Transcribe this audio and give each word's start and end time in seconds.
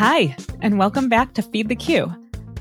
Hi, 0.00 0.34
and 0.62 0.78
welcome 0.78 1.10
back 1.10 1.34
to 1.34 1.42
Feed 1.42 1.68
the 1.68 1.76
Queue. 1.76 2.10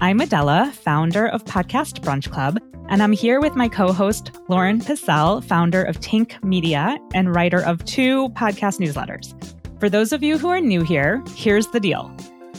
I'm 0.01 0.19
Adela, 0.19 0.74
founder 0.75 1.25
of 1.29 1.46
Podcast 1.46 2.01
Brunch 2.01 2.30
Club, 2.30 2.59
and 2.89 3.01
I'm 3.01 3.14
here 3.14 3.39
with 3.39 3.55
my 3.55 3.69
co 3.69 3.93
host, 3.93 4.32
Lauren 4.50 4.82
Passell, 4.82 5.41
founder 5.46 5.82
of 5.82 6.01
Tink 6.01 6.44
Media 6.44 6.98
and 7.14 7.33
writer 7.33 7.62
of 7.62 7.85
two 7.85 8.28
podcast 8.32 8.82
newsletters. 8.82 9.34
For 9.80 9.89
those 9.89 10.12
of 10.12 10.21
you 10.21 10.38
who 10.38 10.50
are 10.50 10.60
new 10.60 10.84
here, 10.84 11.23
here's 11.34 11.68
the 11.68 11.80
deal. 11.80 12.14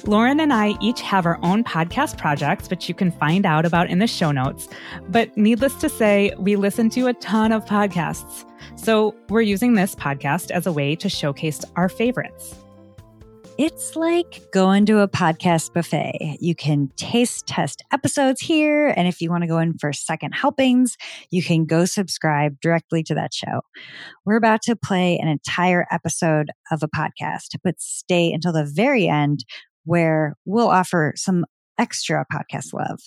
Lauren 0.07 0.41
and 0.41 0.51
I 0.51 0.73
each 0.81 1.03
have 1.03 1.27
our 1.27 1.39
own 1.43 1.63
podcast 1.63 2.17
projects, 2.17 2.71
which 2.71 2.89
you 2.89 2.95
can 2.95 3.11
find 3.11 3.45
out 3.45 3.67
about 3.67 3.91
in 3.91 3.99
the 3.99 4.07
show 4.07 4.33
notes. 4.33 4.67
But 5.11 5.37
needless 5.37 5.75
to 5.75 5.91
say, 5.91 6.33
we 6.39 6.57
listen 6.57 6.89
to 6.89 7.07
a 7.09 7.13
ton 7.13 7.53
of 7.53 7.67
podcasts. 7.67 8.47
So 8.77 9.15
we're 9.29 9.43
using 9.43 9.75
this 9.75 9.95
podcast 9.95 10.51
as 10.51 10.67
a 10.67 10.73
way 10.73 10.97
to 10.97 11.11
showcase 11.11 11.67
our 11.77 11.91
favorites. 11.91 12.55
It's 13.63 13.95
like 13.95 14.51
going 14.55 14.87
to 14.87 15.01
a 15.01 15.07
podcast 15.07 15.75
buffet. 15.75 16.39
You 16.41 16.55
can 16.55 16.89
taste 16.97 17.47
test 17.47 17.83
episodes 17.93 18.41
here. 18.41 18.89
And 18.97 19.07
if 19.07 19.21
you 19.21 19.29
want 19.29 19.43
to 19.43 19.47
go 19.47 19.59
in 19.59 19.77
for 19.77 19.93
second 19.93 20.33
helpings, 20.33 20.97
you 21.31 21.43
can 21.43 21.67
go 21.67 21.85
subscribe 21.85 22.59
directly 22.63 23.03
to 23.03 23.15
that 23.17 23.35
show. 23.35 23.61
We're 24.25 24.39
about 24.39 24.63
to 24.63 24.77
play 24.77 25.19
an 25.19 25.29
entire 25.29 25.87
episode 25.91 26.49
of 26.71 26.83
a 26.83 26.89
podcast, 26.89 27.49
but 27.63 27.75
stay 27.83 28.33
until 28.33 28.55
the 28.55 28.65
very 28.65 29.07
end 29.07 29.45
where 29.85 30.37
we'll 30.47 30.71
offer 30.71 31.13
some 31.17 31.45
extra 31.77 32.25
podcast 32.33 32.73
love. 32.73 33.01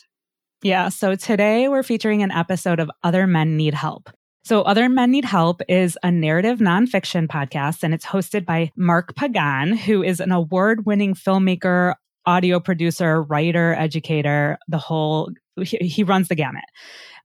Yeah. 0.61 0.89
So 0.89 1.16
today 1.16 1.67
we're 1.67 1.81
featuring 1.81 2.22
an 2.22 2.30
episode 2.30 2.80
of 2.80 2.91
Other 3.03 3.25
Men 3.25 3.58
Need 3.58 3.73
Help. 3.73 4.08
So, 4.45 4.61
Other 4.63 4.89
Men 4.89 5.11
Need 5.11 5.23
Help 5.23 5.61
is 5.70 5.97
a 6.03 6.11
narrative 6.11 6.59
nonfiction 6.59 7.27
podcast, 7.27 7.81
and 7.81 7.93
it's 7.93 8.05
hosted 8.05 8.45
by 8.45 8.73
Mark 8.75 9.16
Pagán, 9.16 9.77
who 9.77 10.03
is 10.03 10.19
an 10.19 10.33
award 10.33 10.85
winning 10.85 11.13
filmmaker, 11.13 11.93
audio 12.25 12.59
producer, 12.59 13.21
writer, 13.23 13.73
educator, 13.73 14.58
the 14.67 14.77
whole, 14.77 15.30
he, 15.61 15.77
he 15.77 16.03
runs 16.03 16.27
the 16.27 16.36
gamut. 16.36 16.66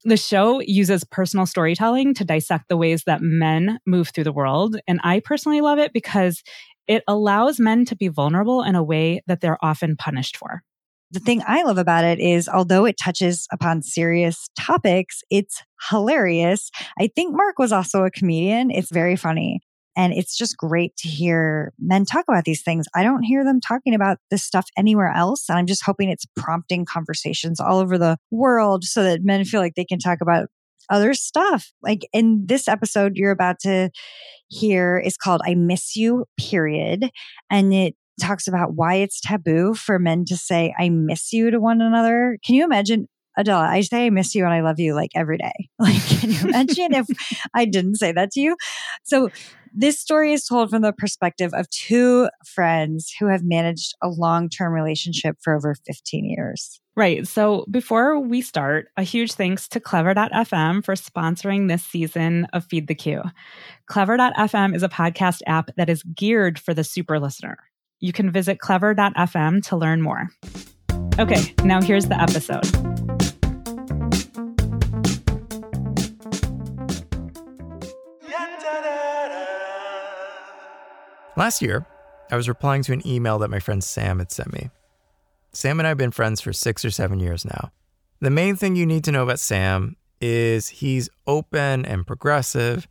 The 0.04 0.16
show 0.16 0.60
uses 0.60 1.02
personal 1.02 1.44
storytelling 1.44 2.14
to 2.14 2.24
dissect 2.24 2.68
the 2.68 2.76
ways 2.76 3.02
that 3.06 3.20
men 3.20 3.80
move 3.84 4.10
through 4.10 4.22
the 4.22 4.32
world. 4.32 4.76
And 4.86 5.00
I 5.02 5.18
personally 5.18 5.60
love 5.60 5.80
it 5.80 5.92
because 5.92 6.44
it 6.86 7.02
allows 7.08 7.58
men 7.58 7.84
to 7.86 7.96
be 7.96 8.06
vulnerable 8.06 8.62
in 8.62 8.76
a 8.76 8.82
way 8.84 9.22
that 9.26 9.40
they're 9.40 9.58
often 9.60 9.96
punished 9.96 10.36
for 10.36 10.62
the 11.10 11.20
thing 11.20 11.42
I 11.46 11.62
love 11.62 11.78
about 11.78 12.04
it 12.04 12.20
is 12.20 12.48
although 12.48 12.84
it 12.84 12.96
touches 13.02 13.46
upon 13.52 13.82
serious 13.82 14.48
topics, 14.58 15.22
it's 15.30 15.62
hilarious. 15.88 16.70
I 16.98 17.08
think 17.14 17.34
Mark 17.34 17.58
was 17.58 17.72
also 17.72 18.04
a 18.04 18.10
comedian. 18.10 18.70
It's 18.70 18.90
very 18.90 19.16
funny. 19.16 19.60
And 19.96 20.12
it's 20.12 20.36
just 20.36 20.56
great 20.56 20.96
to 20.98 21.08
hear 21.08 21.72
men 21.78 22.04
talk 22.04 22.24
about 22.28 22.44
these 22.44 22.62
things. 22.62 22.86
I 22.94 23.02
don't 23.02 23.24
hear 23.24 23.42
them 23.42 23.60
talking 23.60 23.94
about 23.94 24.18
this 24.30 24.44
stuff 24.44 24.66
anywhere 24.76 25.12
else. 25.12 25.48
And 25.48 25.58
I'm 25.58 25.66
just 25.66 25.84
hoping 25.84 26.08
it's 26.08 26.26
prompting 26.36 26.84
conversations 26.84 27.58
all 27.58 27.78
over 27.78 27.98
the 27.98 28.16
world 28.30 28.84
so 28.84 29.02
that 29.02 29.24
men 29.24 29.44
feel 29.44 29.60
like 29.60 29.74
they 29.74 29.84
can 29.84 29.98
talk 29.98 30.20
about 30.20 30.48
other 30.88 31.14
stuff. 31.14 31.72
Like 31.82 32.06
in 32.12 32.44
this 32.46 32.68
episode 32.68 33.16
you're 33.16 33.32
about 33.32 33.58
to 33.60 33.90
hear 34.48 34.98
is 34.98 35.16
called 35.16 35.42
I 35.44 35.54
Miss 35.54 35.96
You, 35.96 36.26
period. 36.38 37.10
And 37.50 37.74
it 37.74 37.96
talks 38.20 38.48
about 38.48 38.74
why 38.74 38.96
it's 38.96 39.20
taboo 39.20 39.74
for 39.74 39.98
men 39.98 40.24
to 40.26 40.36
say, 40.36 40.74
I 40.78 40.88
miss 40.88 41.32
you 41.32 41.50
to 41.50 41.60
one 41.60 41.80
another. 41.80 42.38
Can 42.44 42.54
you 42.54 42.64
imagine? 42.64 43.08
Adela, 43.36 43.68
I 43.68 43.82
say 43.82 44.06
I 44.06 44.10
miss 44.10 44.34
you 44.34 44.44
and 44.44 44.52
I 44.52 44.62
love 44.62 44.80
you 44.80 44.94
like 44.94 45.10
every 45.14 45.38
day. 45.38 45.68
Like, 45.78 46.02
can 46.08 46.30
you 46.30 46.40
imagine 46.40 46.92
if 46.92 47.06
I 47.54 47.64
didn't 47.64 47.96
say 47.96 48.10
that 48.12 48.32
to 48.32 48.40
you? 48.40 48.56
So, 49.04 49.30
this 49.74 50.00
story 50.00 50.32
is 50.32 50.44
told 50.44 50.70
from 50.70 50.82
the 50.82 50.92
perspective 50.92 51.52
of 51.54 51.68
two 51.70 52.28
friends 52.44 53.14
who 53.18 53.26
have 53.26 53.44
managed 53.44 53.94
a 54.02 54.08
long 54.08 54.48
term 54.48 54.72
relationship 54.72 55.36
for 55.40 55.54
over 55.54 55.76
15 55.86 56.24
years. 56.24 56.80
Right. 56.96 57.28
So 57.28 57.64
before 57.70 58.18
we 58.18 58.42
start, 58.42 58.88
a 58.96 59.04
huge 59.04 59.34
thanks 59.34 59.68
to 59.68 59.78
Clever.fm 59.78 60.84
for 60.84 60.94
sponsoring 60.94 61.68
this 61.68 61.84
season 61.84 62.48
of 62.52 62.64
Feed 62.64 62.88
the 62.88 62.94
Queue. 62.94 63.22
Clever.fm 63.86 64.74
is 64.74 64.82
a 64.82 64.88
podcast 64.88 65.42
app 65.46 65.70
that 65.76 65.88
is 65.88 66.02
geared 66.02 66.58
for 66.58 66.74
the 66.74 66.82
super 66.82 67.20
listener. 67.20 67.58
You 68.00 68.12
can 68.12 68.30
visit 68.30 68.60
clever.fm 68.60 69.66
to 69.68 69.76
learn 69.76 70.02
more. 70.02 70.30
Okay, 71.18 71.54
now 71.64 71.82
here's 71.82 72.06
the 72.06 72.20
episode. 72.20 72.64
Last 81.36 81.62
year, 81.62 81.86
I 82.30 82.36
was 82.36 82.48
replying 82.48 82.82
to 82.82 82.92
an 82.92 83.06
email 83.06 83.38
that 83.38 83.50
my 83.50 83.58
friend 83.58 83.82
Sam 83.82 84.18
had 84.18 84.30
sent 84.30 84.52
me. 84.52 84.70
Sam 85.52 85.80
and 85.80 85.86
I 85.86 85.90
have 85.90 85.98
been 85.98 86.10
friends 86.10 86.40
for 86.40 86.52
six 86.52 86.84
or 86.84 86.90
seven 86.90 87.20
years 87.20 87.44
now. 87.44 87.72
The 88.20 88.30
main 88.30 88.56
thing 88.56 88.76
you 88.76 88.86
need 88.86 89.04
to 89.04 89.12
know 89.12 89.22
about 89.22 89.40
Sam 89.40 89.96
is 90.20 90.68
he's 90.68 91.08
open 91.26 91.84
and 91.84 92.06
progressive. 92.06 92.86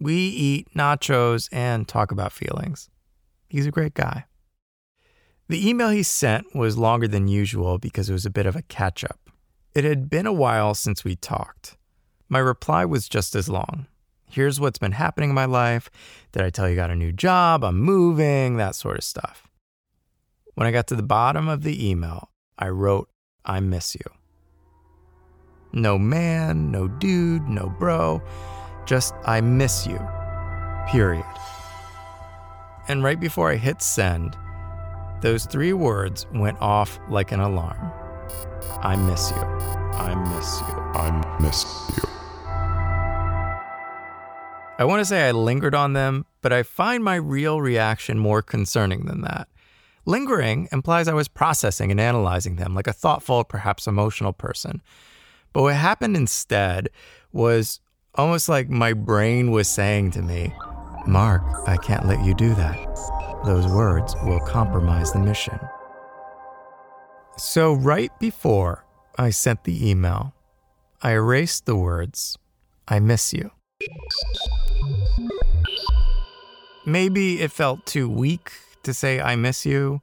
We 0.00 0.14
eat 0.14 0.68
nachos 0.74 1.48
and 1.52 1.86
talk 1.86 2.12
about 2.12 2.32
feelings. 2.32 2.88
He's 3.48 3.66
a 3.66 3.72
great 3.72 3.94
guy. 3.94 4.24
The 5.48 5.66
email 5.66 5.88
he 5.88 6.02
sent 6.02 6.54
was 6.54 6.76
longer 6.76 7.08
than 7.08 7.26
usual 7.26 7.78
because 7.78 8.10
it 8.10 8.12
was 8.12 8.26
a 8.26 8.30
bit 8.30 8.44
of 8.44 8.54
a 8.54 8.62
catch 8.62 9.02
up. 9.02 9.30
It 9.74 9.84
had 9.84 10.10
been 10.10 10.26
a 10.26 10.32
while 10.32 10.74
since 10.74 11.04
we 11.04 11.16
talked. 11.16 11.78
My 12.28 12.38
reply 12.38 12.84
was 12.84 13.08
just 13.08 13.34
as 13.34 13.48
long. 13.48 13.86
Here's 14.26 14.60
what's 14.60 14.78
been 14.78 14.92
happening 14.92 15.30
in 15.30 15.34
my 15.34 15.46
life. 15.46 15.90
Did 16.32 16.42
I 16.42 16.50
tell 16.50 16.68
you 16.68 16.74
I 16.74 16.76
got 16.76 16.90
a 16.90 16.96
new 16.96 17.12
job? 17.12 17.64
I'm 17.64 17.78
moving, 17.80 18.58
that 18.58 18.74
sort 18.74 18.98
of 18.98 19.04
stuff. 19.04 19.48
When 20.54 20.66
I 20.66 20.70
got 20.70 20.86
to 20.88 20.96
the 20.96 21.02
bottom 21.02 21.48
of 21.48 21.62
the 21.62 21.88
email, 21.88 22.30
I 22.58 22.68
wrote, 22.68 23.08
I 23.46 23.60
miss 23.60 23.94
you. 23.94 24.04
No 25.72 25.96
man, 25.98 26.70
no 26.70 26.88
dude, 26.88 27.48
no 27.48 27.70
bro, 27.78 28.22
just 28.84 29.14
I 29.24 29.40
miss 29.40 29.86
you. 29.86 29.98
Period. 30.88 31.24
And 32.88 33.02
right 33.02 33.20
before 33.20 33.50
I 33.50 33.56
hit 33.56 33.80
send, 33.80 34.36
those 35.20 35.46
three 35.46 35.72
words 35.72 36.26
went 36.32 36.60
off 36.60 37.00
like 37.08 37.32
an 37.32 37.40
alarm. 37.40 37.92
I 38.82 38.94
miss 38.96 39.30
you. 39.30 39.36
I 39.36 40.14
miss 40.14 40.60
you. 40.60 40.74
I 40.94 41.38
miss 41.40 41.64
you. 41.96 42.04
I 44.78 44.84
want 44.84 45.00
to 45.00 45.04
say 45.04 45.28
I 45.28 45.32
lingered 45.32 45.74
on 45.74 45.92
them, 45.92 46.24
but 46.40 46.52
I 46.52 46.62
find 46.62 47.02
my 47.02 47.16
real 47.16 47.60
reaction 47.60 48.16
more 48.16 48.42
concerning 48.42 49.06
than 49.06 49.22
that. 49.22 49.48
Lingering 50.06 50.68
implies 50.70 51.08
I 51.08 51.14
was 51.14 51.26
processing 51.26 51.90
and 51.90 52.00
analyzing 52.00 52.56
them 52.56 52.74
like 52.74 52.86
a 52.86 52.92
thoughtful, 52.92 53.42
perhaps 53.42 53.88
emotional 53.88 54.32
person. 54.32 54.80
But 55.52 55.62
what 55.62 55.74
happened 55.74 56.16
instead 56.16 56.90
was 57.32 57.80
almost 58.14 58.48
like 58.48 58.70
my 58.70 58.92
brain 58.92 59.50
was 59.50 59.68
saying 59.68 60.12
to 60.12 60.22
me, 60.22 60.54
Mark, 61.06 61.42
I 61.66 61.76
can't 61.76 62.06
let 62.06 62.24
you 62.24 62.34
do 62.34 62.54
that 62.54 63.17
those 63.44 63.66
words 63.66 64.14
will 64.24 64.40
compromise 64.40 65.12
the 65.12 65.18
mission. 65.18 65.58
So, 67.36 67.72
right 67.74 68.10
before 68.18 68.84
I 69.16 69.30
sent 69.30 69.64
the 69.64 69.88
email, 69.88 70.34
I 71.02 71.12
erased 71.12 71.66
the 71.66 71.76
words, 71.76 72.36
I 72.88 72.98
miss 72.98 73.32
you. 73.32 73.50
Maybe 76.84 77.40
it 77.40 77.52
felt 77.52 77.86
too 77.86 78.08
weak 78.08 78.52
to 78.82 78.92
say, 78.92 79.20
I 79.20 79.36
miss 79.36 79.64
you. 79.64 80.00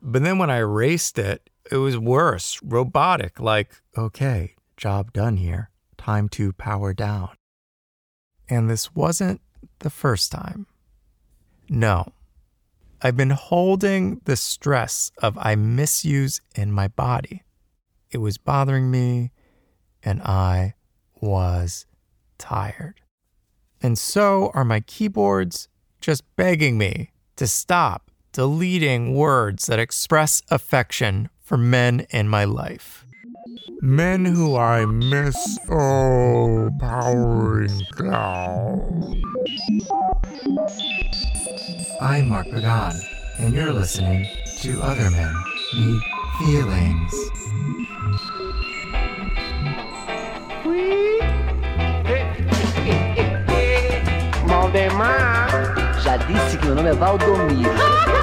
But 0.00 0.22
then 0.22 0.38
when 0.38 0.48
I 0.48 0.58
erased 0.58 1.18
it, 1.18 1.50
it 1.70 1.76
was 1.76 1.98
worse, 1.98 2.58
robotic, 2.62 3.38
like, 3.38 3.82
okay, 3.96 4.54
job 4.76 5.12
done 5.12 5.36
here, 5.36 5.70
time 5.98 6.28
to 6.30 6.52
power 6.52 6.94
down. 6.94 7.30
And 8.48 8.70
this 8.70 8.94
wasn't 8.94 9.40
the 9.80 9.90
first 9.90 10.32
time. 10.32 10.66
No, 11.68 12.12
I've 13.02 13.16
been 13.16 13.30
holding 13.30 14.20
the 14.24 14.36
stress 14.36 15.10
of 15.22 15.38
I 15.38 15.54
miss 15.54 16.04
yous 16.04 16.40
in 16.54 16.70
my 16.70 16.88
body. 16.88 17.42
It 18.10 18.18
was 18.18 18.36
bothering 18.36 18.90
me, 18.90 19.32
and 20.02 20.20
I 20.20 20.74
was 21.18 21.86
tired. 22.36 23.00
And 23.82 23.98
so 23.98 24.50
are 24.52 24.66
my 24.66 24.80
keyboards 24.80 25.68
just 26.02 26.24
begging 26.36 26.76
me 26.76 27.12
to 27.36 27.46
stop 27.46 28.10
deleting 28.32 29.14
words 29.14 29.66
that 29.66 29.78
express 29.78 30.42
affection 30.50 31.30
for 31.40 31.56
men 31.56 32.06
in 32.10 32.28
my 32.28 32.44
life. 32.44 33.06
Men 33.80 34.26
who 34.26 34.56
I 34.56 34.84
miss, 34.84 35.58
oh, 35.70 36.70
powering 36.78 37.80
down. 37.96 39.22
I'm 42.02 42.30
Mark 42.30 42.46
Pagán, 42.46 42.96
and 43.38 43.52
you're 43.52 43.74
listening 43.74 44.26
to 44.60 44.80
Other 44.80 45.10
Men 45.10 45.34
Need 45.74 46.00
Feelings. 46.38 47.14
Valdemar. 54.46 55.50
Já 56.02 56.16
disse 56.16 56.56
que 56.56 56.64
meu 56.64 56.74
nome 56.74 56.88
é 56.88 56.94
Valdomiro. 56.94 57.70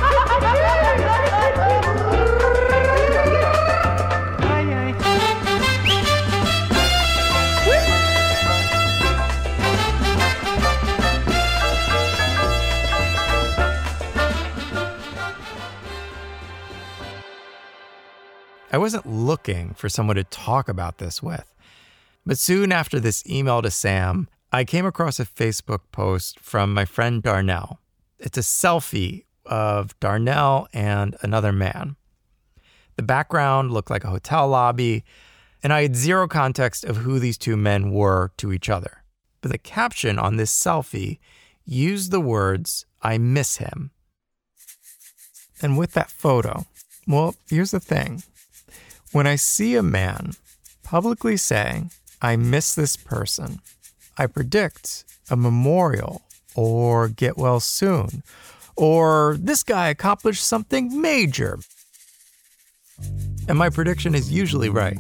I 18.69 18.77
wasn't 18.77 19.05
looking 19.05 19.73
for 19.75 19.87
someone 19.87 20.17
to 20.17 20.25
talk 20.25 20.67
about 20.67 20.97
this 20.97 21.23
with. 21.23 21.53
But 22.25 22.37
soon 22.37 22.73
after 22.73 22.99
this 22.99 23.25
email 23.25 23.61
to 23.61 23.71
Sam, 23.71 24.27
I 24.51 24.65
came 24.65 24.85
across 24.85 25.21
a 25.21 25.25
Facebook 25.25 25.79
post 25.93 26.39
from 26.41 26.73
my 26.73 26.83
friend 26.83 27.23
Darnell. 27.23 27.79
It's 28.19 28.37
a 28.37 28.41
selfie 28.41 29.23
of 29.45 29.97
Darnell 30.01 30.67
and 30.73 31.15
another 31.21 31.53
man. 31.53 31.95
The 32.97 33.03
background 33.03 33.71
looked 33.71 33.89
like 33.89 34.03
a 34.03 34.09
hotel 34.09 34.49
lobby, 34.49 35.05
and 35.63 35.71
I 35.71 35.83
had 35.83 35.95
zero 35.95 36.27
context 36.27 36.83
of 36.83 36.97
who 36.97 37.19
these 37.19 37.37
two 37.37 37.55
men 37.55 37.91
were 37.91 38.31
to 38.37 38.51
each 38.51 38.69
other. 38.69 39.03
But 39.39 39.51
the 39.51 39.57
caption 39.57 40.19
on 40.19 40.35
this 40.35 40.51
selfie 40.51 41.19
used 41.63 42.11
the 42.11 42.19
words, 42.19 42.85
I 43.01 43.17
miss 43.17 43.57
him. 43.57 43.91
And 45.61 45.77
with 45.77 45.93
that 45.93 46.11
photo, 46.11 46.65
well, 47.07 47.35
here's 47.49 47.71
the 47.71 47.79
thing. 47.79 48.23
When 49.11 49.27
I 49.27 49.35
see 49.35 49.75
a 49.75 49.83
man 49.83 50.33
publicly 50.83 51.37
saying, 51.37 51.91
I 52.21 52.35
miss 52.35 52.75
this 52.75 52.97
person, 52.97 53.61
I 54.17 54.27
predict 54.27 55.05
a 55.29 55.35
memorial 55.35 56.23
or 56.55 57.07
get 57.07 57.37
well 57.37 57.59
soon 57.59 58.23
or 58.77 59.37
this 59.39 59.63
guy 59.63 59.89
accomplished 59.89 60.43
something 60.45 61.01
major. 61.01 61.59
And 63.49 63.57
my 63.57 63.69
prediction 63.69 64.15
is 64.15 64.31
usually 64.31 64.69
right, 64.69 64.97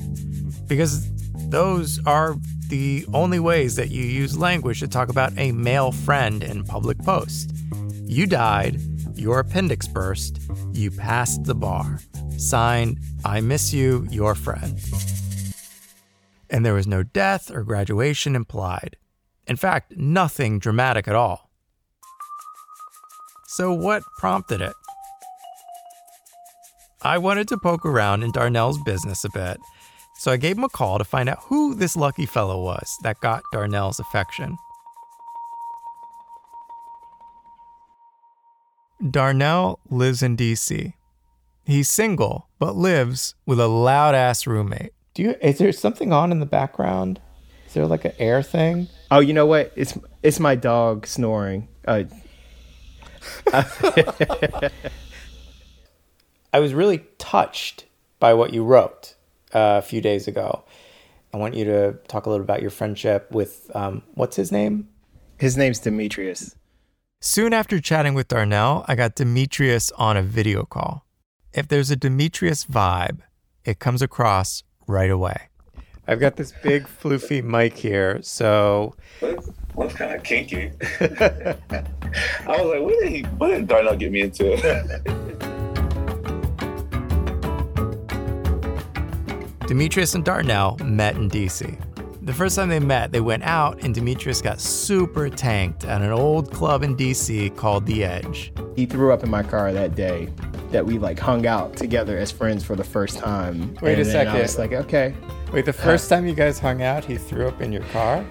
because 0.67 1.07
those 1.49 2.03
are 2.05 2.35
the 2.69 3.05
only 3.13 3.39
ways 3.39 3.75
that 3.75 3.89
you 3.89 4.03
use 4.03 4.37
language 4.37 4.79
to 4.81 4.87
talk 4.87 5.09
about 5.09 5.31
a 5.37 5.51
male 5.51 5.91
friend 5.91 6.43
in 6.43 6.63
public 6.63 6.97
posts. 6.99 7.47
You 8.03 8.25
died, 8.25 8.79
your 9.19 9.39
appendix 9.39 9.87
burst, 9.87 10.39
you 10.73 10.91
passed 10.91 11.43
the 11.43 11.55
bar. 11.55 11.99
Signed, 12.37 12.99
I 13.25 13.41
miss 13.41 13.73
you, 13.73 14.07
your 14.09 14.35
friend. 14.35 14.79
And 16.49 16.65
there 16.65 16.73
was 16.73 16.87
no 16.87 17.03
death 17.03 17.51
or 17.51 17.63
graduation 17.63 18.35
implied. 18.35 18.97
In 19.47 19.55
fact, 19.55 19.95
nothing 19.97 20.59
dramatic 20.59 21.07
at 21.07 21.15
all. 21.15 21.49
So, 23.47 23.73
what 23.73 24.03
prompted 24.17 24.61
it? 24.61 24.73
I 27.01 27.17
wanted 27.17 27.47
to 27.49 27.57
poke 27.57 27.85
around 27.85 28.23
in 28.23 28.31
Darnell's 28.31 28.81
business 28.83 29.23
a 29.23 29.29
bit, 29.29 29.57
so 30.19 30.31
I 30.31 30.37
gave 30.37 30.57
him 30.57 30.63
a 30.63 30.69
call 30.69 30.97
to 30.97 31.03
find 31.03 31.29
out 31.29 31.39
who 31.43 31.75
this 31.75 31.95
lucky 31.95 32.25
fellow 32.25 32.61
was 32.61 32.91
that 33.03 33.19
got 33.21 33.43
Darnell's 33.53 33.99
affection. 33.99 34.57
Darnell 39.11 39.79
lives 39.89 40.23
in 40.23 40.35
DC. 40.35 40.93
He's 41.65 41.89
single, 41.89 42.47
but 42.59 42.75
lives 42.75 43.35
with 43.45 43.59
a 43.59 43.67
loud 43.67 44.15
ass 44.15 44.47
roommate. 44.47 44.93
Do 45.13 45.23
you 45.23 45.35
is 45.41 45.57
there 45.57 45.71
something 45.71 46.13
on 46.13 46.31
in 46.31 46.39
the 46.39 46.45
background? 46.45 47.19
Is 47.67 47.73
there 47.73 47.85
like 47.85 48.05
an 48.05 48.13
air 48.19 48.41
thing? 48.41 48.87
Oh, 49.11 49.19
you 49.19 49.33
know 49.33 49.45
what? 49.45 49.73
It's 49.75 49.97
it's 50.23 50.39
my 50.39 50.55
dog 50.55 51.05
snoring. 51.05 51.67
Uh, 51.85 52.03
I 56.53 56.59
was 56.59 56.73
really 56.73 57.03
touched 57.17 57.85
by 58.19 58.33
what 58.33 58.53
you 58.53 58.63
wrote 58.63 59.15
uh, 59.53 59.77
a 59.77 59.81
few 59.81 60.01
days 60.01 60.27
ago. 60.27 60.63
I 61.33 61.37
want 61.37 61.55
you 61.55 61.65
to 61.65 61.93
talk 62.07 62.25
a 62.25 62.29
little 62.29 62.43
about 62.43 62.61
your 62.61 62.71
friendship 62.71 63.31
with 63.31 63.69
um, 63.75 64.03
what's 64.13 64.37
his 64.37 64.51
name? 64.51 64.87
His 65.37 65.57
name's 65.57 65.79
Demetrius. 65.79 66.55
Soon 67.19 67.51
after 67.51 67.79
chatting 67.79 68.13
with 68.13 68.27
Darnell, 68.27 68.85
I 68.87 68.93
got 68.93 69.15
Demetrius 69.15 69.91
on 69.93 70.17
a 70.17 70.21
video 70.21 70.65
call. 70.65 71.03
If 71.51 71.67
there's 71.67 71.89
a 71.89 71.95
Demetrius 71.95 72.65
vibe, 72.65 73.21
it 73.65 73.79
comes 73.79 74.03
across 74.03 74.61
right 74.85 75.09
away. 75.09 75.47
I've 76.07 76.19
got 76.19 76.35
this 76.35 76.53
big 76.61 76.83
floofy 76.83 77.43
mic 77.43 77.75
here, 77.75 78.21
so 78.21 78.93
that's 79.19 79.95
kind 79.95 80.15
of 80.15 80.21
kinky. 80.21 80.71
I 80.99 81.55
was 82.45 82.67
like, 82.67 82.81
what 82.83 82.99
did 83.01 83.09
he, 83.11 83.23
what 83.23 83.47
did 83.47 83.67
Darnell 83.67 83.95
get 83.95 84.11
me 84.11 84.21
into? 84.21 84.55
Demetrius 89.67 90.13
and 90.13 90.23
Darnell 90.23 90.77
met 90.83 91.15
in 91.15 91.31
DC. 91.31 91.86
The 92.27 92.33
first 92.33 92.57
time 92.57 92.67
they 92.67 92.81
met, 92.81 93.13
they 93.13 93.21
went 93.21 93.43
out 93.43 93.83
and 93.83 93.95
Demetrius 93.95 94.41
got 94.41 94.59
super 94.59 95.29
tanked 95.29 95.85
at 95.85 96.01
an 96.01 96.11
old 96.11 96.51
club 96.51 96.83
in 96.83 96.93
DC 96.93 97.55
called 97.55 97.85
The 97.85 98.03
Edge. 98.03 98.51
He 98.75 98.85
threw 98.85 99.13
up 99.13 99.23
in 99.23 99.29
my 99.29 99.43
car 99.43 99.71
that 99.71 99.95
day 99.95 100.27
that 100.71 100.85
we 100.85 100.99
like 100.99 101.17
hung 101.17 101.47
out 101.47 101.77
together 101.77 102.17
as 102.17 102.29
friends 102.29 102.65
for 102.65 102.75
the 102.75 102.83
first 102.83 103.17
time. 103.17 103.73
Wait 103.81 103.93
and 103.93 104.01
a 104.01 104.05
second. 104.05 104.35
I 104.35 104.41
was 104.41 104.57
like, 104.57 104.73
okay. 104.73 105.15
Wait, 105.53 105.63
the 105.63 105.71
first 105.71 106.09
time 106.09 106.27
you 106.27 106.33
guys 106.33 106.59
hung 106.59 106.81
out, 106.81 107.05
he 107.05 107.17
threw 107.17 107.47
up 107.47 107.61
in 107.61 107.71
your 107.71 107.85
car? 107.93 108.25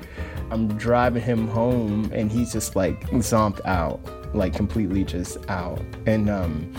I'm 0.50 0.76
driving 0.76 1.22
him 1.22 1.48
home 1.48 2.10
and 2.12 2.30
he's 2.30 2.52
just 2.52 2.76
like 2.76 3.00
zomped 3.12 3.64
out, 3.64 3.98
like 4.34 4.52
completely 4.52 5.04
just 5.04 5.38
out. 5.48 5.80
And 6.04 6.28
um 6.28 6.70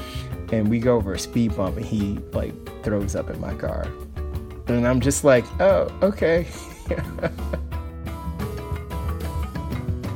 and 0.52 0.70
we 0.70 0.78
go 0.78 0.96
over 0.96 1.14
a 1.14 1.20
speed 1.20 1.58
bump 1.58 1.78
and 1.78 1.86
he 1.86 2.20
like 2.32 2.54
throws 2.84 3.16
up 3.16 3.32
in 3.32 3.42
my 3.42 3.56
car. 3.56 3.88
And 4.68 4.88
I'm 4.88 5.02
just 5.02 5.24
like, 5.24 5.46
oh, 5.60 5.92
okay. 6.04 6.46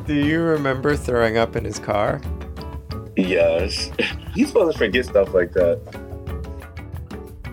Do 0.07 0.15
you 0.15 0.41
remember 0.41 0.95
throwing 0.95 1.37
up 1.37 1.55
in 1.55 1.63
his 1.63 1.79
car? 1.79 2.21
Yes. 3.15 3.91
He's 4.33 4.47
supposed 4.47 4.73
to 4.73 4.77
forget 4.77 5.05
stuff 5.05 5.33
like 5.33 5.53
that. 5.53 5.79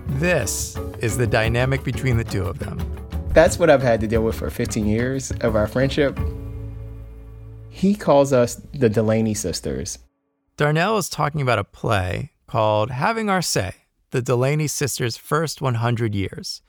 This 0.09 0.76
is 1.00 1.17
the 1.17 1.26
dynamic 1.26 1.85
between 1.85 2.17
the 2.17 2.25
two 2.25 2.44
of 2.44 2.59
them. 2.59 2.79
That's 3.29 3.59
what 3.59 3.70
I've 3.70 3.82
had 3.82 4.00
to 4.00 4.09
deal 4.09 4.23
with 4.23 4.35
for 4.35 4.50
15 4.50 4.87
years 4.87 5.31
of 5.43 5.55
our 5.55 5.69
friendship. 5.69 6.19
He 7.69 7.94
calls 7.94 8.32
us 8.32 8.56
the 8.75 8.88
Delany 8.88 9.35
sisters. 9.35 9.99
Darnell 10.56 10.99
is 10.99 11.09
talking 11.09 11.41
about 11.41 11.61
a 11.61 11.65
play 11.65 12.32
called 12.49 12.91
Having 12.91 13.31
Our 13.31 13.43
Say 13.43 13.75
The 14.10 14.20
Delany 14.20 14.67
Sisters' 14.67 15.17
First 15.17 15.60
100 15.60 16.17
Years. 16.17 16.63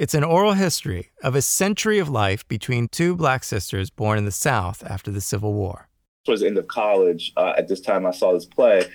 It's 0.00 0.14
an 0.14 0.24
oral 0.24 0.54
history 0.54 1.10
of 1.22 1.34
a 1.34 1.42
century 1.42 1.98
of 1.98 2.08
life 2.08 2.48
between 2.48 2.88
two 2.88 3.14
black 3.14 3.44
sisters 3.44 3.90
born 3.90 4.16
in 4.16 4.24
the 4.24 4.30
South 4.30 4.82
after 4.86 5.10
the 5.10 5.20
Civil 5.20 5.52
War. 5.52 5.90
Towards 6.24 6.40
the 6.40 6.46
end 6.46 6.56
of 6.56 6.68
college, 6.68 7.34
uh, 7.36 7.52
at 7.58 7.68
this 7.68 7.82
time, 7.82 8.06
I 8.06 8.12
saw 8.12 8.32
this 8.32 8.46
play, 8.46 8.86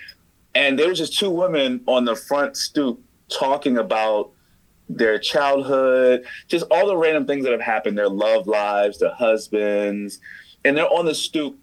and 0.56 0.76
there 0.76 0.88
was 0.88 0.98
just 0.98 1.16
two 1.16 1.30
women 1.30 1.80
on 1.86 2.06
the 2.06 2.16
front 2.16 2.56
stoop 2.56 3.00
talking 3.28 3.78
about 3.78 4.32
their 4.88 5.16
childhood, 5.16 6.24
just 6.48 6.66
all 6.72 6.88
the 6.88 6.96
random 6.96 7.24
things 7.24 7.44
that 7.44 7.52
have 7.52 7.60
happened, 7.60 7.96
their 7.96 8.08
love 8.08 8.48
lives, 8.48 8.98
their 8.98 9.14
husbands, 9.14 10.18
and 10.64 10.76
they're 10.76 10.92
on 10.92 11.06
the 11.06 11.14
stoop 11.14 11.56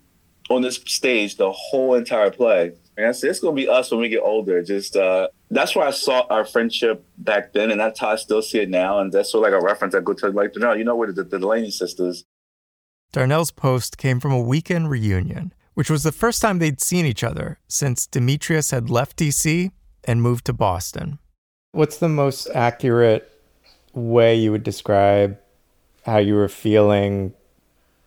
on 0.49 0.61
this 0.61 0.75
stage 0.85 1.35
the 1.35 1.51
whole 1.51 1.95
entire 1.95 2.31
play. 2.31 2.71
And 2.95 3.07
I 3.07 3.11
said, 3.11 3.29
it's 3.29 3.41
gonna 3.41 3.55
be 3.57 3.67
us 3.67 3.91
when 3.91 3.99
we 3.99 4.07
get 4.07 4.21
older. 4.21 4.63
Just 4.63 4.95
uh, 4.95 5.27
that's 5.55 5.75
where 5.75 5.87
I 5.87 5.91
saw 5.91 6.25
our 6.29 6.45
friendship 6.45 7.05
back 7.17 7.53
then, 7.53 7.71
and 7.71 7.79
that's 7.79 7.99
how 7.99 8.09
I 8.09 8.15
still 8.15 8.41
see 8.41 8.59
it 8.59 8.69
now. 8.69 8.99
And 8.99 9.11
that's 9.11 9.31
sort 9.31 9.47
of 9.47 9.53
like 9.53 9.61
a 9.61 9.65
reference 9.65 9.95
I 9.95 9.99
go 9.99 10.13
to 10.13 10.29
like, 10.29 10.55
no, 10.55 10.73
you 10.73 10.83
know 10.83 10.95
what 10.95 11.15
the, 11.15 11.23
the 11.23 11.39
Delany 11.39 11.71
sisters. 11.71 12.23
Darnell's 13.11 13.51
post 13.51 13.97
came 13.97 14.19
from 14.19 14.31
a 14.31 14.41
weekend 14.41 14.89
reunion, 14.89 15.53
which 15.73 15.89
was 15.89 16.03
the 16.03 16.11
first 16.11 16.41
time 16.41 16.59
they'd 16.59 16.81
seen 16.81 17.05
each 17.05 17.23
other 17.23 17.59
since 17.67 18.07
Demetrius 18.07 18.71
had 18.71 18.89
left 18.89 19.17
DC 19.17 19.71
and 20.03 20.21
moved 20.21 20.45
to 20.45 20.53
Boston. 20.53 21.19
What's 21.73 21.97
the 21.97 22.09
most 22.09 22.47
accurate 22.53 23.29
way 23.93 24.35
you 24.35 24.51
would 24.51 24.63
describe 24.63 25.37
how 26.05 26.17
you 26.17 26.35
were 26.35 26.49
feeling 26.49 27.33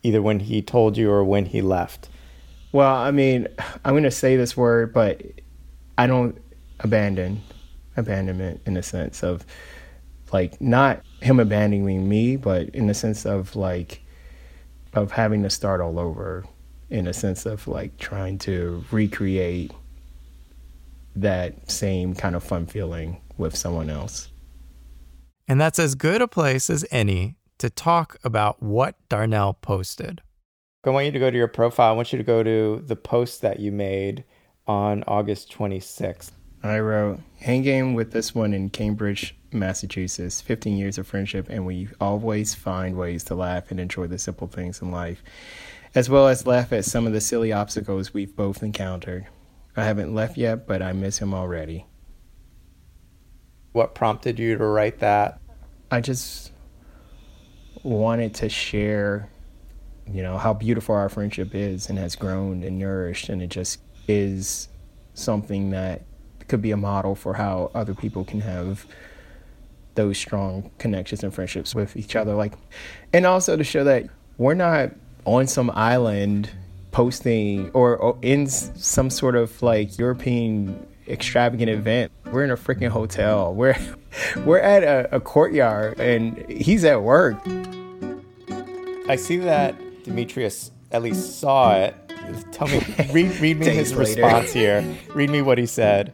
either 0.03 0.23
when 0.23 0.41
he 0.41 0.63
told 0.63 0.97
you 0.97 1.11
or 1.11 1.25
when 1.25 1.47
he 1.47 1.61
left? 1.61 2.09
Well, 2.73 2.95
I 2.95 3.11
mean, 3.11 3.49
I'm 3.85 3.93
going 3.93 4.03
to 4.03 4.11
say 4.11 4.37
this 4.37 4.57
word, 4.57 4.93
but 4.93 5.23
I 5.97 6.07
don't 6.07 6.41
abandon 6.81 7.43
abandonment 7.97 8.61
in 8.67 8.75
the 8.75 8.83
sense 8.83 9.23
of 9.23 9.45
like 10.33 10.61
not 10.61 11.03
him 11.21 11.41
abandoning 11.41 12.09
me, 12.09 12.37
but 12.37 12.69
in 12.71 12.87
the 12.87 12.95
sense 12.95 13.25
of 13.25 13.57
like 13.57 14.03
of 14.93 15.13
having 15.13 15.43
to 15.43 15.51
start 15.51 15.81
all 15.81 15.99
over 15.99 16.45
in 16.91 17.07
a 17.07 17.13
sense 17.13 17.47
of 17.47 17.67
like 17.69 17.97
trying 17.99 18.39
to 18.39 18.85
recreate 18.91 19.73
that 21.15 21.71
same 21.71 22.15
kind 22.15 22.37
of 22.37 22.43
fun 22.43 22.67
feeling 22.67 23.21
with 23.37 23.57
someone 23.57 23.91
else. 23.91 24.29
And 25.49 25.61
that's 25.61 25.79
as 25.79 25.95
good 25.95 26.23
a 26.23 26.29
place 26.29 26.69
as 26.71 26.85
any 26.91 27.37
to 27.59 27.71
talk 27.71 28.17
about 28.25 28.63
what 28.63 28.97
Darnell 29.09 29.55
posted. 29.55 30.23
I 30.85 30.91
want 30.91 31.07
you 31.07 31.13
to 31.13 31.19
go 31.19 31.31
to 31.31 31.37
your 31.37 31.49
profile. 31.49 31.91
I 31.91 31.97
want 31.97 32.13
you 32.13 32.19
to 32.19 32.25
go 32.25 32.43
to 32.43 32.83
the 32.85 32.95
post 32.95 33.43
that 33.43 33.59
you 33.59 33.73
made 33.73 34.25
on 34.67 35.03
August 35.09 35.53
26th. 35.53 36.31
I 36.69 36.81
wrote, 36.81 37.21
hanging 37.41 37.95
with 37.95 38.13
this 38.13 38.35
one 38.35 38.55
in 38.55 38.71
Cambridge, 38.71 39.37
Massachusetts, 39.53 40.41
15 40.41 40.77
years 40.77 40.99
of 40.99 41.07
friendship, 41.07 41.49
and 41.49 41.67
we 41.67 41.89
always 42.01 42.55
find 42.55 42.97
ways 42.97 43.25
to 43.25 43.35
laugh 43.35 43.71
and 43.71 43.81
enjoy 43.81 44.07
the 44.07 44.19
simple 44.19 44.47
things 44.47 44.81
in 44.81 44.91
life, 44.91 45.23
as 45.95 46.09
well 46.09 46.29
as 46.29 46.47
laugh 46.47 46.73
at 46.73 46.85
some 46.85 47.07
of 47.07 47.13
the 47.13 47.21
silly 47.21 47.53
obstacles 47.53 48.15
we've 48.15 48.35
both 48.37 48.63
encountered. 48.63 49.27
I 49.77 49.85
haven't 49.85 50.15
left 50.15 50.37
yet, 50.39 50.67
but 50.67 50.83
I 50.83 50.93
miss 50.93 51.19
him 51.19 51.35
already 51.35 51.87
What 53.73 53.95
prompted 53.95 54.39
you 54.39 54.57
to 54.57 54.65
write 54.65 55.01
that? 55.01 55.39
I 55.91 56.01
just 56.01 56.53
wanted 57.83 58.35
to 58.37 58.49
share, 58.49 59.29
you 60.11 60.23
know, 60.23 60.39
how 60.39 60.55
beautiful 60.55 60.95
our 60.95 61.09
friendship 61.11 61.55
is 61.55 61.91
and 61.91 61.99
has 61.99 62.17
grown 62.17 62.63
and 62.63 62.79
nourished. 62.79 63.29
And 63.29 63.43
it 63.43 63.49
just 63.49 63.81
is 64.09 64.69
something 65.15 65.71
that 65.71 66.03
could 66.49 66.63
be 66.63 66.71
a 66.71 66.77
model 66.77 67.15
for 67.15 67.35
how 67.35 67.71
other 67.75 67.95
people 67.95 68.25
can 68.25 68.41
have 68.41 68.87
those 69.95 70.19
strong 70.19 70.71
connections 70.79 71.25
and 71.25 71.35
friendships 71.35 71.75
with 71.75 71.97
each 71.97 72.15
other. 72.15 72.35
Like, 72.35 72.53
and 73.13 73.27
also 73.27 73.57
to 73.57 73.65
show 73.65 73.85
that 73.85 74.07
we're 74.39 74.55
not 74.55 74.91
on 75.25 75.47
some 75.47 75.71
island 75.71 76.51
posting 76.93 77.71
or, 77.71 77.97
or 77.97 78.19
in 78.23 78.47
some 78.47 79.11
sort 79.11 79.37
of 79.37 79.61
like 79.63 79.99
European 79.99 80.87
extravagant 81.09 81.71
event. 81.71 82.13
We're 82.27 82.45
in 82.45 82.51
a 82.51 82.57
freaking 82.57 82.89
hotel. 82.89 83.55
We're 83.55 83.77
we're 84.45 84.59
at 84.59 84.83
a, 84.83 85.17
a 85.17 85.21
courtyard 85.21 85.99
and 86.01 86.49
he's 86.51 86.85
at 86.85 87.03
work. 87.03 87.37
I 89.09 89.17
see 89.17 89.37
that 89.39 89.77
Demetrius 90.05 90.71
at 90.91 91.03
least 91.03 91.39
saw 91.39 91.77
it. 91.77 91.95
Tell 92.51 92.67
me, 92.67 92.83
read, 93.13 93.41
read 93.41 93.59
me 93.59 93.67
his 93.71 93.93
later. 93.93 94.01
response 94.01 94.53
here. 94.53 94.97
Read 95.15 95.31
me 95.31 95.43
what 95.43 95.59
he 95.59 95.67
said. 95.67 96.13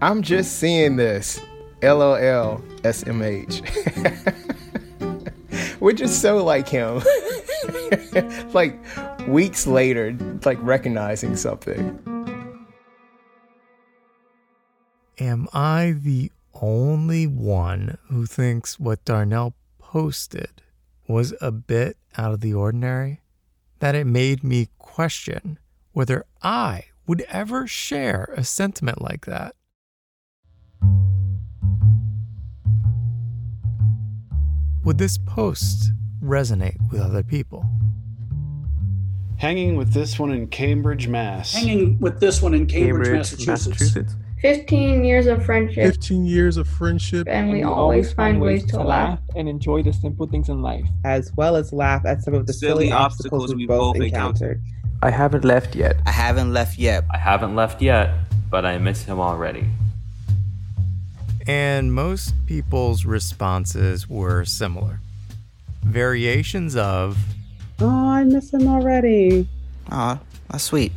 I'm 0.00 0.22
just 0.22 0.58
seeing 0.58 0.94
this. 0.94 1.40
LOL 1.82 2.58
SMH. 2.82 3.66
Which 5.80 6.00
is 6.00 6.16
so 6.20 6.44
like 6.44 6.68
him. 6.68 7.02
like 8.52 8.78
weeks 9.26 9.66
later, 9.66 10.16
like 10.44 10.58
recognizing 10.60 11.34
something. 11.34 11.98
Am 15.18 15.48
I 15.52 15.96
the 15.98 16.30
only 16.54 17.26
one 17.26 17.98
who 18.08 18.24
thinks 18.24 18.78
what 18.78 19.04
Darnell 19.04 19.54
posted 19.80 20.62
was 21.08 21.34
a 21.40 21.50
bit 21.50 21.96
out 22.16 22.32
of 22.32 22.40
the 22.40 22.54
ordinary? 22.54 23.20
That 23.80 23.96
it 23.96 24.06
made 24.06 24.44
me 24.44 24.68
question 24.78 25.58
whether 25.92 26.24
I 26.40 26.84
would 27.08 27.22
ever 27.22 27.66
share 27.66 28.32
a 28.36 28.44
sentiment 28.44 29.02
like 29.02 29.26
that. 29.26 29.56
Would 34.88 34.96
this 34.96 35.18
post 35.18 35.92
resonate 36.24 36.78
with 36.90 37.02
other 37.02 37.22
people? 37.22 37.62
Hanging 39.36 39.76
with 39.76 39.92
this 39.92 40.18
one 40.18 40.30
in 40.30 40.46
Cambridge, 40.46 41.08
Mass. 41.08 41.52
Hanging 41.52 41.98
with 41.98 42.20
this 42.20 42.40
one 42.40 42.54
in 42.54 42.64
Cambridge, 42.64 43.08
Cambridge 43.08 43.46
Massachusetts. 43.46 43.68
Massachusetts. 43.68 44.16
15 44.40 45.04
years 45.04 45.26
of 45.26 45.44
friendship. 45.44 45.92
15 45.92 46.24
years 46.24 46.56
of 46.56 46.66
friendship. 46.66 47.28
And 47.28 47.50
we, 47.50 47.60
and 47.60 47.68
we 47.68 47.74
always, 47.74 48.14
find 48.14 48.40
ways, 48.40 48.62
ways 48.62 48.70
to, 48.70 48.82
laugh. 48.82 49.18
and 49.36 49.46
enjoy 49.46 49.82
the 49.82 49.92
simple 49.92 50.26
things 50.26 50.48
in 50.48 50.62
life. 50.62 50.86
As 51.04 51.34
well 51.36 51.56
as 51.56 51.70
laugh 51.70 52.06
at 52.06 52.22
some 52.22 52.32
of 52.32 52.46
the 52.46 52.54
silly, 52.54 52.86
silly 52.86 52.92
obstacles, 52.92 53.54
we 53.54 53.66
both 53.66 53.96
encountered. 53.96 54.62
I 55.02 55.10
haven't 55.10 55.44
left 55.44 55.76
yet. 55.76 56.00
I 56.06 56.12
haven't 56.12 56.54
left 56.54 56.78
yet. 56.78 57.04
I 57.12 57.18
haven't 57.18 57.54
left 57.54 57.82
yet, 57.82 58.14
but 58.50 58.64
I 58.64 58.78
miss 58.78 59.02
him 59.02 59.20
already. 59.20 59.68
And 61.48 61.92
most 61.92 62.34
people's 62.46 63.04
responses 63.04 64.08
were 64.08 64.44
similar. 64.44 65.00
Variations 65.82 66.76
of, 66.76 67.18
Oh, 67.80 67.88
I 67.88 68.22
miss 68.24 68.52
him 68.52 68.68
already. 68.68 69.48
Aw, 69.90 70.20
that's 70.50 70.64
sweet. 70.64 70.92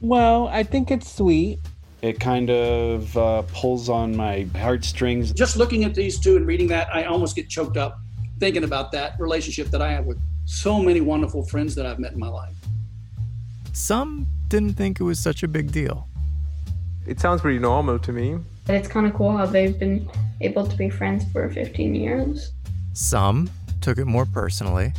Well, 0.00 0.48
I 0.48 0.62
think 0.62 0.90
it's 0.90 1.12
sweet 1.12 1.60
it 2.04 2.20
kind 2.20 2.50
of 2.50 3.16
uh, 3.16 3.40
pulls 3.54 3.88
on 3.88 4.14
my 4.14 4.46
heartstrings. 4.56 5.32
Just 5.32 5.56
looking 5.56 5.84
at 5.84 5.94
these 5.94 6.20
two 6.20 6.36
and 6.36 6.46
reading 6.46 6.66
that, 6.68 6.94
I 6.94 7.04
almost 7.04 7.34
get 7.34 7.48
choked 7.48 7.78
up 7.78 7.98
thinking 8.38 8.64
about 8.64 8.92
that 8.92 9.18
relationship 9.18 9.68
that 9.68 9.80
I 9.80 9.90
have 9.92 10.04
with 10.04 10.18
so 10.44 10.82
many 10.82 11.00
wonderful 11.00 11.46
friends 11.46 11.74
that 11.76 11.86
I've 11.86 11.98
met 11.98 12.12
in 12.12 12.18
my 12.18 12.28
life. 12.28 12.54
Some 13.72 14.26
didn't 14.48 14.74
think 14.74 15.00
it 15.00 15.02
was 15.04 15.18
such 15.18 15.42
a 15.42 15.48
big 15.48 15.72
deal. 15.72 16.06
It 17.06 17.20
sounds 17.20 17.40
pretty 17.40 17.58
normal 17.58 17.98
to 18.00 18.12
me. 18.12 18.36
It's 18.66 18.88
kind 18.88 19.06
of 19.06 19.12
cool 19.12 19.36
how 19.36 19.44
they've 19.44 19.78
been 19.78 20.08
able 20.40 20.66
to 20.66 20.76
be 20.76 20.88
friends 20.88 21.24
for 21.32 21.48
15 21.50 21.94
years. 21.94 22.52
Some 22.94 23.50
took 23.82 23.98
it 23.98 24.06
more 24.06 24.24
personally. 24.24 24.92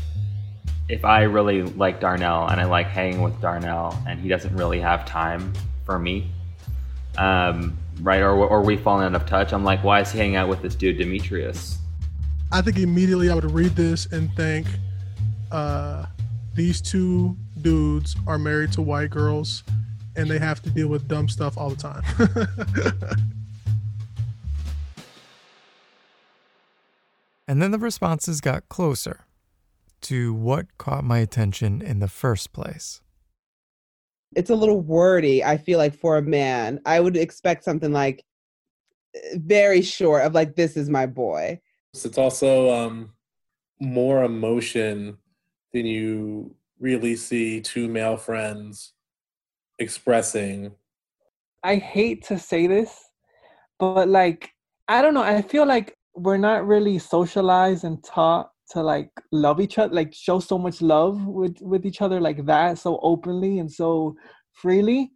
If 0.87 1.03
I 1.03 1.23
really 1.23 1.63
like 1.63 1.99
Darnell 1.99 2.47
and 2.47 2.61
I 2.61 2.65
like 2.65 2.87
hanging 2.87 3.21
with 3.21 3.41
Darnell 3.41 3.97
and 4.07 4.19
he 4.19 4.29
doesn't 4.29 4.55
really 4.55 4.79
have 4.79 5.05
time 5.05 5.51
for 5.83 5.97
me, 5.97 6.29
um, 7.17 7.75
right? 8.01 8.21
Or, 8.21 8.33
or 8.35 8.61
we 8.61 8.77
falling 8.77 9.07
out 9.07 9.15
of 9.15 9.25
touch. 9.25 9.51
I'm 9.51 9.63
like, 9.63 9.83
why 9.83 10.01
is 10.01 10.11
he 10.11 10.19
hanging 10.19 10.35
out 10.35 10.47
with 10.47 10.61
this 10.61 10.75
dude, 10.75 10.99
Demetrius? 10.99 11.79
I 12.51 12.61
think 12.61 12.77
immediately 12.77 13.31
I 13.31 13.35
would 13.35 13.49
read 13.49 13.75
this 13.75 14.05
and 14.07 14.31
think 14.35 14.67
uh, 15.51 16.05
these 16.53 16.81
two 16.81 17.35
dudes 17.61 18.15
are 18.27 18.37
married 18.37 18.71
to 18.73 18.83
white 18.83 19.09
girls 19.09 19.63
and 20.15 20.29
they 20.29 20.37
have 20.37 20.61
to 20.61 20.69
deal 20.69 20.87
with 20.87 21.07
dumb 21.07 21.27
stuff 21.27 21.57
all 21.57 21.71
the 21.71 21.75
time. 21.75 22.03
and 27.47 27.61
then 27.61 27.71
the 27.71 27.79
responses 27.79 28.41
got 28.41 28.69
closer 28.69 29.25
to 30.01 30.33
what 30.33 30.77
caught 30.77 31.03
my 31.03 31.19
attention 31.19 31.81
in 31.81 31.99
the 31.99 32.07
first 32.07 32.53
place. 32.53 33.01
It's 34.35 34.49
a 34.49 34.55
little 34.55 34.81
wordy 34.81 35.43
i 35.43 35.57
feel 35.57 35.77
like 35.79 35.95
for 35.95 36.17
a 36.17 36.21
man. 36.21 36.79
I 36.85 36.99
would 36.99 37.15
expect 37.15 37.63
something 37.63 37.91
like 37.91 38.23
eh, 39.15 39.37
very 39.37 39.81
short 39.81 40.23
of 40.23 40.33
like 40.33 40.55
this 40.55 40.75
is 40.77 40.89
my 40.89 41.05
boy. 41.05 41.61
It's 41.93 42.17
also 42.17 42.71
um 42.71 43.11
more 43.79 44.23
emotion 44.23 45.17
than 45.73 45.85
you 45.85 46.55
really 46.79 47.15
see 47.15 47.61
two 47.61 47.87
male 47.87 48.17
friends 48.17 48.93
expressing. 49.79 50.71
I 51.63 51.77
hate 51.77 52.25
to 52.25 52.37
say 52.37 52.67
this 52.67 53.05
but 53.79 54.07
like 54.07 54.51
i 54.87 55.01
don't 55.01 55.13
know 55.13 55.23
i 55.23 55.41
feel 55.41 55.65
like 55.65 55.97
we're 56.15 56.37
not 56.37 56.65
really 56.65 56.97
socialized 56.97 57.83
and 57.83 58.03
taught 58.03 58.51
to 58.71 58.81
like 58.81 59.11
love 59.31 59.59
each 59.59 59.77
other 59.77 59.93
like 59.93 60.13
show 60.13 60.39
so 60.39 60.57
much 60.57 60.81
love 60.81 61.23
with 61.25 61.57
with 61.61 61.85
each 61.85 62.01
other 62.01 62.19
like 62.19 62.45
that 62.45 62.79
so 62.79 62.99
openly 63.03 63.59
and 63.59 63.71
so 63.71 64.15
freely. 64.53 65.11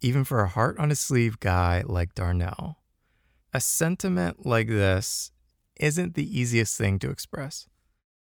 Even 0.00 0.24
for 0.24 0.40
a 0.40 0.48
heart 0.48 0.78
on 0.78 0.90
his 0.90 1.00
sleeve 1.00 1.38
guy 1.40 1.82
like 1.86 2.14
darnell 2.14 2.78
a 3.52 3.60
sentiment 3.60 4.44
like 4.44 4.68
this 4.68 5.30
isn't 5.80 6.14
the 6.14 6.38
easiest 6.38 6.76
thing 6.76 6.98
to 6.98 7.10
express. 7.10 7.66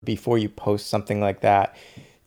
Before 0.04 0.38
you 0.38 0.48
post 0.48 0.88
something 0.88 1.20
like 1.20 1.40
that 1.40 1.76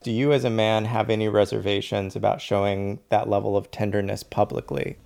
do 0.02 0.12
you 0.12 0.32
as 0.32 0.46
a 0.46 0.50
man 0.50 0.86
have 0.86 1.10
any 1.10 1.28
reservations 1.28 2.16
about 2.16 2.42
showing 2.42 3.00
that 3.10 3.30
level 3.30 3.58
of 3.58 3.70
tenderness 3.70 4.24
publicly? 4.24 4.98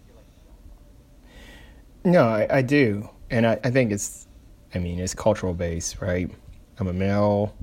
No 2.06 2.24
i, 2.24 2.48
I 2.50 2.62
do. 2.62 3.10
And 3.32 3.48
I, 3.48 3.60
I 3.64 3.72
think 3.72 3.92
it's 3.92 4.28
i 4.74 4.80
mean 4.80 5.00
it's 5.00 5.14
cultural 5.14 5.54
based 5.54 6.02
right 6.02 6.32
I'm 6.80 6.88
a 6.88 6.94
male, 6.94 7.56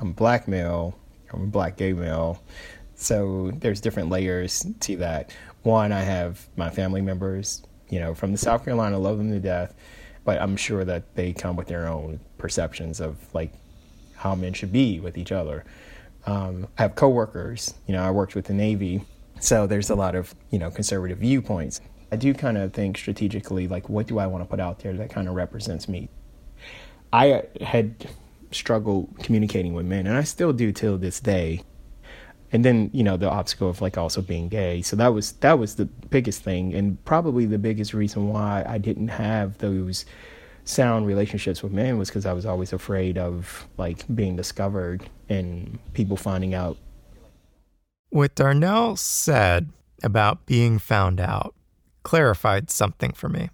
I'm 0.00 0.10
a 0.10 0.12
black 0.12 0.46
male, 0.46 0.98
I'm 1.32 1.44
a 1.44 1.46
black 1.46 1.76
gay 1.76 1.92
male. 1.92 2.42
So 2.94 3.50
there's 3.54 3.80
different 3.80 4.10
layers 4.10 4.66
to 4.80 4.96
that. 4.96 5.34
One, 5.62 5.92
I 5.92 6.00
have 6.00 6.46
my 6.56 6.68
family 6.68 7.00
members, 7.00 7.62
you 7.88 8.00
know, 8.00 8.14
from 8.14 8.32
the 8.32 8.38
South 8.38 8.64
Carolina, 8.64 8.98
love 8.98 9.18
them 9.18 9.30
to 9.30 9.40
death, 9.40 9.74
but 10.24 10.40
I'm 10.40 10.56
sure 10.56 10.84
that 10.84 11.14
they 11.14 11.32
come 11.32 11.56
with 11.56 11.68
their 11.68 11.88
own 11.88 12.20
perceptions 12.36 13.00
of 13.00 13.16
like 13.34 13.52
how 14.14 14.34
men 14.34 14.52
should 14.52 14.72
be 14.72 15.00
with 15.00 15.16
each 15.16 15.32
other. 15.32 15.64
Um, 16.26 16.68
I 16.78 16.82
have 16.82 16.94
coworkers, 16.94 17.74
you 17.86 17.94
know, 17.94 18.02
I 18.02 18.10
worked 18.10 18.34
with 18.34 18.46
the 18.46 18.54
Navy, 18.54 19.04
so 19.40 19.66
there's 19.66 19.90
a 19.90 19.94
lot 19.94 20.14
of, 20.14 20.34
you 20.50 20.58
know, 20.58 20.70
conservative 20.70 21.18
viewpoints. 21.18 21.80
I 22.12 22.16
do 22.16 22.34
kind 22.34 22.58
of 22.58 22.72
think 22.72 22.98
strategically, 22.98 23.68
like, 23.68 23.88
what 23.88 24.06
do 24.06 24.18
I 24.18 24.26
want 24.26 24.44
to 24.44 24.48
put 24.48 24.60
out 24.60 24.78
there 24.80 24.92
that 24.94 25.10
kind 25.10 25.28
of 25.28 25.34
represents 25.34 25.88
me? 25.88 26.08
I 27.14 27.44
had 27.60 28.08
struggled 28.50 29.08
communicating 29.22 29.72
with 29.72 29.86
men, 29.86 30.08
and 30.08 30.16
I 30.16 30.24
still 30.24 30.52
do 30.52 30.72
till 30.72 30.98
this 30.98 31.20
day. 31.20 31.62
And 32.50 32.64
then 32.64 32.90
you 32.92 33.04
know 33.04 33.16
the 33.16 33.30
obstacle 33.30 33.70
of 33.70 33.80
like 33.80 33.96
also 33.96 34.20
being 34.20 34.48
gay. 34.48 34.82
So 34.82 34.96
that 34.96 35.08
was 35.08 35.32
that 35.34 35.56
was 35.58 35.76
the 35.76 35.84
biggest 35.84 36.42
thing, 36.42 36.74
and 36.74 37.02
probably 37.04 37.46
the 37.46 37.58
biggest 37.58 37.94
reason 37.94 38.28
why 38.28 38.64
I 38.66 38.78
didn't 38.78 39.08
have 39.08 39.58
those 39.58 40.04
sound 40.64 41.06
relationships 41.06 41.62
with 41.62 41.70
men 41.70 41.98
was 41.98 42.08
because 42.08 42.26
I 42.26 42.32
was 42.32 42.46
always 42.46 42.72
afraid 42.72 43.16
of 43.16 43.68
like 43.76 44.04
being 44.12 44.34
discovered 44.34 45.08
and 45.28 45.78
people 45.92 46.16
finding 46.16 46.52
out. 46.52 46.78
What 48.10 48.34
Darnell 48.34 48.96
said 48.96 49.70
about 50.02 50.46
being 50.46 50.80
found 50.80 51.20
out 51.20 51.54
clarified 52.02 52.70
something 52.70 53.12
for 53.12 53.28
me. 53.28 53.50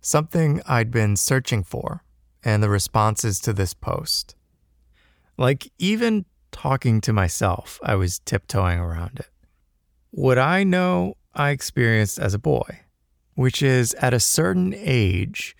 Something 0.00 0.60
I'd 0.66 0.90
been 0.90 1.16
searching 1.16 1.62
for 1.62 2.02
and 2.44 2.62
the 2.62 2.68
responses 2.68 3.40
to 3.40 3.52
this 3.52 3.74
post. 3.74 4.34
Like, 5.36 5.72
even 5.78 6.24
talking 6.52 7.00
to 7.02 7.12
myself, 7.12 7.78
I 7.82 7.94
was 7.94 8.18
tiptoeing 8.20 8.78
around 8.78 9.20
it. 9.20 9.30
What 10.10 10.38
I 10.38 10.64
know 10.64 11.14
I 11.34 11.50
experienced 11.50 12.18
as 12.18 12.34
a 12.34 12.38
boy, 12.38 12.80
which 13.34 13.62
is 13.62 13.94
at 13.94 14.12
a 14.12 14.20
certain 14.20 14.74
age, 14.76 15.56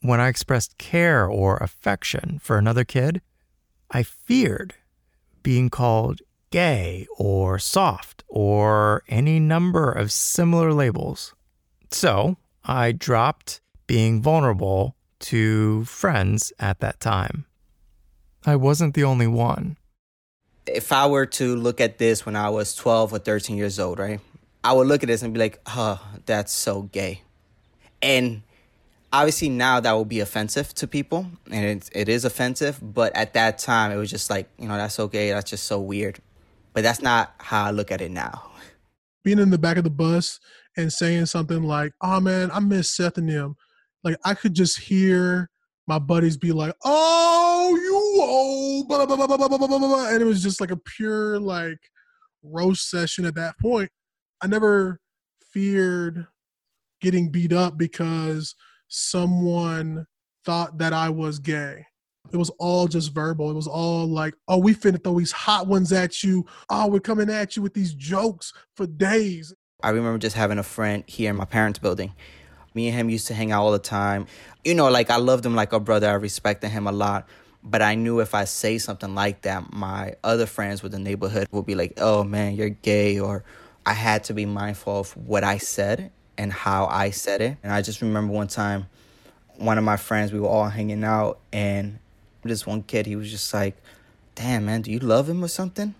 when 0.00 0.20
I 0.20 0.28
expressed 0.28 0.76
care 0.76 1.26
or 1.26 1.56
affection 1.56 2.38
for 2.42 2.58
another 2.58 2.84
kid, 2.84 3.22
I 3.90 4.02
feared 4.02 4.74
being 5.42 5.70
called 5.70 6.20
gay 6.50 7.06
or 7.16 7.58
soft 7.58 8.22
or 8.28 9.02
any 9.08 9.40
number 9.40 9.90
of 9.90 10.12
similar 10.12 10.72
labels. 10.72 11.34
So 11.90 12.36
I 12.64 12.92
dropped 12.92 13.60
being 13.86 14.20
vulnerable 14.20 14.94
to 15.24 15.84
friends 15.84 16.52
at 16.58 16.80
that 16.80 17.00
time. 17.00 17.46
I 18.46 18.56
wasn't 18.56 18.94
the 18.94 19.04
only 19.04 19.26
one. 19.26 19.76
If 20.66 20.92
I 20.92 21.06
were 21.06 21.26
to 21.26 21.56
look 21.56 21.80
at 21.80 21.98
this 21.98 22.24
when 22.24 22.36
I 22.36 22.50
was 22.50 22.74
12 22.74 23.12
or 23.12 23.18
13 23.18 23.56
years 23.56 23.78
old, 23.78 23.98
right? 23.98 24.20
I 24.62 24.72
would 24.72 24.86
look 24.86 25.02
at 25.02 25.08
this 25.08 25.22
and 25.22 25.34
be 25.34 25.40
like, 25.40 25.60
oh, 25.66 26.00
that's 26.24 26.52
so 26.52 26.82
gay. 26.82 27.22
And 28.00 28.42
obviously 29.14 29.48
now 29.48 29.78
that 29.78 29.92
will 29.92 30.04
be 30.04 30.18
offensive 30.18 30.74
to 30.74 30.88
people 30.88 31.24
and 31.50 31.64
it, 31.64 31.88
it 31.92 32.08
is 32.08 32.24
offensive 32.24 32.80
but 32.82 33.14
at 33.14 33.32
that 33.32 33.58
time 33.58 33.92
it 33.92 33.96
was 33.96 34.10
just 34.10 34.28
like 34.28 34.48
you 34.58 34.66
know 34.66 34.76
that's 34.76 34.98
okay 34.98 35.30
that's 35.30 35.48
just 35.48 35.64
so 35.64 35.80
weird 35.80 36.18
but 36.72 36.82
that's 36.82 37.00
not 37.00 37.32
how 37.38 37.64
i 37.64 37.70
look 37.70 37.92
at 37.92 38.00
it 38.00 38.10
now 38.10 38.50
being 39.22 39.38
in 39.38 39.50
the 39.50 39.58
back 39.58 39.76
of 39.76 39.84
the 39.84 39.90
bus 39.90 40.40
and 40.76 40.92
saying 40.92 41.24
something 41.26 41.62
like 41.62 41.92
oh 42.00 42.18
man 42.18 42.50
i 42.52 42.58
miss 42.58 42.90
seth 42.90 43.16
and 43.16 43.28
them 43.28 43.54
like 44.04 44.16
i 44.24 44.34
could 44.34 44.54
just 44.54 44.78
hear 44.78 45.50
my 45.86 45.98
buddies 45.98 46.36
be 46.36 46.52
like 46.52 46.74
oh 46.84 47.70
you 47.74 48.84
blah, 48.86 49.04
blah, 49.04 49.16
blah, 49.16 49.26
blah, 49.26 49.36
blah, 49.36 49.48
blah, 49.48 49.66
blah, 49.66 49.78
blah. 49.78 50.08
and 50.10 50.22
it 50.22 50.26
was 50.26 50.42
just 50.42 50.60
like 50.60 50.70
a 50.70 50.76
pure 50.76 51.38
like 51.38 51.78
roast 52.42 52.90
session 52.90 53.24
at 53.24 53.34
that 53.34 53.58
point 53.58 53.90
i 54.40 54.46
never 54.46 55.00
feared 55.50 56.26
getting 57.00 57.30
beat 57.30 57.52
up 57.52 57.76
because 57.76 58.54
someone 58.88 60.06
thought 60.44 60.78
that 60.78 60.92
I 60.92 61.10
was 61.10 61.38
gay. 61.38 61.86
It 62.32 62.36
was 62.36 62.50
all 62.58 62.88
just 62.88 63.12
verbal. 63.12 63.50
It 63.50 63.54
was 63.54 63.66
all 63.66 64.06
like, 64.06 64.34
oh, 64.48 64.58
we 64.58 64.74
finna 64.74 65.02
throw 65.02 65.18
these 65.18 65.32
hot 65.32 65.66
ones 65.66 65.92
at 65.92 66.22
you. 66.22 66.46
Oh, 66.70 66.88
we're 66.88 67.00
coming 67.00 67.30
at 67.30 67.56
you 67.56 67.62
with 67.62 67.74
these 67.74 67.94
jokes 67.94 68.52
for 68.74 68.86
days. 68.86 69.54
I 69.82 69.90
remember 69.90 70.18
just 70.18 70.36
having 70.36 70.58
a 70.58 70.62
friend 70.62 71.04
here 71.06 71.30
in 71.30 71.36
my 71.36 71.44
parents' 71.44 71.78
building. 71.78 72.14
Me 72.74 72.88
and 72.88 72.96
him 72.96 73.08
used 73.08 73.28
to 73.28 73.34
hang 73.34 73.52
out 73.52 73.64
all 73.64 73.72
the 73.72 73.78
time. 73.78 74.26
You 74.64 74.74
know, 74.74 74.90
like 74.90 75.10
I 75.10 75.16
loved 75.16 75.46
him 75.46 75.54
like 75.54 75.72
a 75.72 75.80
brother. 75.80 76.10
I 76.10 76.14
respected 76.14 76.68
him 76.68 76.86
a 76.86 76.92
lot. 76.92 77.28
But 77.62 77.80
I 77.80 77.94
knew 77.94 78.20
if 78.20 78.34
I 78.34 78.44
say 78.44 78.76
something 78.78 79.14
like 79.14 79.42
that, 79.42 79.72
my 79.72 80.14
other 80.22 80.44
friends 80.44 80.82
with 80.82 80.92
the 80.92 80.98
neighborhood 80.98 81.48
would 81.50 81.64
be 81.64 81.74
like, 81.74 81.94
oh 81.96 82.22
man, 82.22 82.56
you're 82.56 82.68
gay. 82.68 83.18
Or 83.18 83.42
I 83.86 83.94
had 83.94 84.24
to 84.24 84.34
be 84.34 84.44
mindful 84.44 85.00
of 85.00 85.16
what 85.16 85.44
I 85.44 85.58
said 85.58 86.10
and 86.36 86.52
how 86.52 86.86
I 86.86 87.10
said 87.10 87.40
it. 87.40 87.56
And 87.62 87.72
I 87.72 87.82
just 87.82 88.02
remember 88.02 88.32
one 88.32 88.48
time, 88.48 88.86
one 89.56 89.78
of 89.78 89.84
my 89.84 89.96
friends, 89.96 90.32
we 90.32 90.40
were 90.40 90.48
all 90.48 90.68
hanging 90.68 91.04
out, 91.04 91.38
and 91.52 91.98
this 92.42 92.66
one 92.66 92.82
kid, 92.82 93.06
he 93.06 93.16
was 93.16 93.30
just 93.30 93.52
like, 93.54 93.76
Damn, 94.34 94.66
man, 94.66 94.82
do 94.82 94.90
you 94.90 94.98
love 94.98 95.28
him 95.28 95.44
or 95.44 95.48
something? 95.48 95.94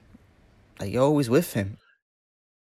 Like, 0.81 0.93
you're 0.93 1.05
always 1.05 1.31
with 1.31 1.53
him. 1.53 1.79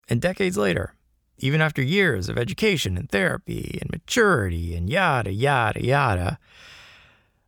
And 0.08 0.20
decades 0.20 0.56
later, 0.56 0.93
even 1.38 1.60
after 1.60 1.82
years 1.82 2.28
of 2.28 2.38
education 2.38 2.96
and 2.96 3.10
therapy 3.10 3.78
and 3.80 3.90
maturity 3.90 4.74
and 4.74 4.88
yada, 4.88 5.32
yada, 5.32 5.84
yada, 5.84 6.38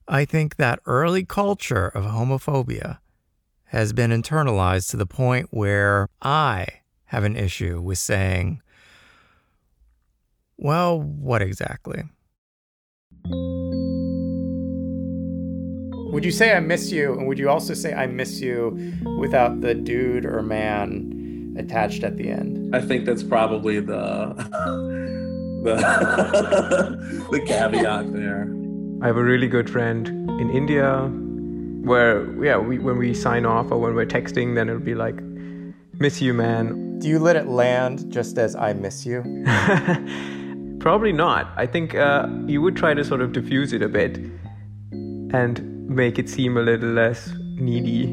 I 0.08 0.24
think 0.24 0.56
that 0.56 0.80
early 0.86 1.24
culture 1.24 1.88
of 1.88 2.04
homophobia 2.04 2.98
has 3.66 3.92
been 3.92 4.10
internalized 4.10 4.90
to 4.90 4.96
the 4.96 5.06
point 5.06 5.48
where 5.50 6.08
I 6.22 6.66
have 7.06 7.24
an 7.24 7.36
issue 7.36 7.80
with 7.80 7.98
saying, 7.98 8.62
well, 10.56 11.00
what 11.00 11.42
exactly? 11.42 12.04
Would 16.12 16.24
you 16.24 16.30
say 16.30 16.54
I 16.54 16.60
miss 16.60 16.90
you? 16.90 17.12
And 17.12 17.26
would 17.26 17.38
you 17.38 17.50
also 17.50 17.74
say 17.74 17.92
I 17.92 18.06
miss 18.06 18.40
you 18.40 18.94
without 19.18 19.60
the 19.60 19.74
dude 19.74 20.24
or 20.24 20.42
man 20.42 21.15
attached 21.58 22.04
at 22.04 22.16
the 22.16 22.30
end? 22.30 22.74
I 22.74 22.80
think 22.80 23.04
that's 23.04 23.22
probably 23.22 23.80
the 23.80 24.34
the, 25.64 27.28
the 27.30 27.40
caveat 27.40 28.12
there. 28.12 28.52
I 29.02 29.06
have 29.06 29.16
a 29.16 29.22
really 29.22 29.48
good 29.48 29.68
friend 29.68 30.08
in 30.40 30.50
India 30.50 31.10
where 31.82 32.44
yeah, 32.44 32.56
we, 32.56 32.78
when 32.78 32.98
we 32.98 33.14
sign 33.14 33.44
off 33.44 33.70
or 33.70 33.78
when 33.78 33.94
we're 33.94 34.06
texting 34.06 34.54
then 34.54 34.68
it'll 34.68 34.80
be 34.80 34.94
like 34.94 35.20
miss 35.98 36.20
you 36.20 36.34
man. 36.34 36.98
Do 36.98 37.08
you 37.08 37.18
let 37.18 37.36
it 37.36 37.46
land 37.46 38.10
just 38.10 38.38
as 38.38 38.56
I 38.56 38.72
miss 38.72 39.04
you? 39.04 39.22
Probably 40.80 41.12
not. 41.12 41.52
I 41.56 41.66
think 41.66 41.94
uh, 41.94 42.28
you 42.46 42.62
would 42.62 42.76
try 42.76 42.94
to 42.94 43.04
sort 43.04 43.20
of 43.20 43.32
diffuse 43.32 43.72
it 43.72 43.82
a 43.82 43.88
bit 43.88 44.18
and 45.32 45.88
make 45.88 46.18
it 46.18 46.28
seem 46.28 46.56
a 46.56 46.62
little 46.62 46.90
less 46.90 47.30
needy. 47.56 48.04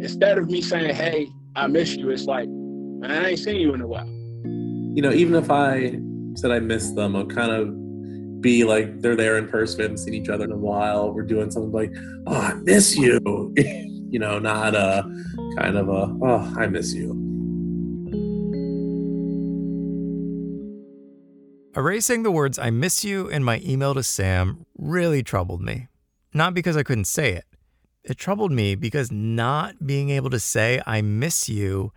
Instead 0.00 0.38
of 0.38 0.48
me 0.48 0.62
saying, 0.62 0.94
hey, 0.94 1.28
I 1.54 1.66
miss 1.66 1.94
you, 1.94 2.08
it's 2.10 2.24
like, 2.24 2.48
man, 2.48 3.10
I 3.10 3.30
ain't 3.30 3.38
seen 3.38 3.56
you 3.56 3.74
in 3.74 3.82
a 3.82 3.86
while. 3.86 4.06
You 4.06 5.02
know, 5.02 5.12
even 5.12 5.34
if 5.34 5.50
I 5.50 5.98
said 6.34 6.50
I 6.50 6.60
miss 6.60 6.92
them, 6.92 7.14
I'll 7.14 7.26
kind 7.26 7.52
of 7.52 8.40
be 8.40 8.64
like, 8.64 9.00
they're 9.00 9.16
there 9.16 9.36
in 9.36 9.48
person, 9.48 9.78
we 9.78 9.82
haven't 9.82 9.98
seen 9.98 10.14
each 10.14 10.28
other 10.28 10.44
in 10.44 10.52
a 10.52 10.56
while. 10.56 11.12
We're 11.12 11.22
doing 11.22 11.50
something 11.50 11.72
like, 11.72 11.92
oh, 12.26 12.36
I 12.36 12.54
miss 12.54 12.96
you. 12.96 13.20
you 13.56 14.18
know, 14.18 14.38
not 14.38 14.74
a 14.74 15.02
kind 15.58 15.76
of 15.76 15.88
a, 15.88 16.16
oh, 16.22 16.54
I 16.58 16.66
miss 16.66 16.94
you. 16.94 17.10
Erasing 21.76 22.22
the 22.22 22.30
words 22.30 22.58
I 22.58 22.70
miss 22.70 23.04
you 23.04 23.28
in 23.28 23.44
my 23.44 23.60
email 23.64 23.94
to 23.94 24.02
Sam 24.02 24.66
really 24.76 25.22
troubled 25.22 25.62
me. 25.62 25.88
Not 26.34 26.54
because 26.54 26.76
I 26.76 26.82
couldn't 26.82 27.06
say 27.06 27.32
it. 27.32 27.44
It 28.04 28.18
troubled 28.18 28.52
me 28.52 28.74
because 28.74 29.12
not 29.12 29.86
being 29.86 30.10
able 30.10 30.30
to 30.30 30.40
say 30.40 30.82
I 30.86 31.02
miss 31.02 31.48
you, 31.48 31.92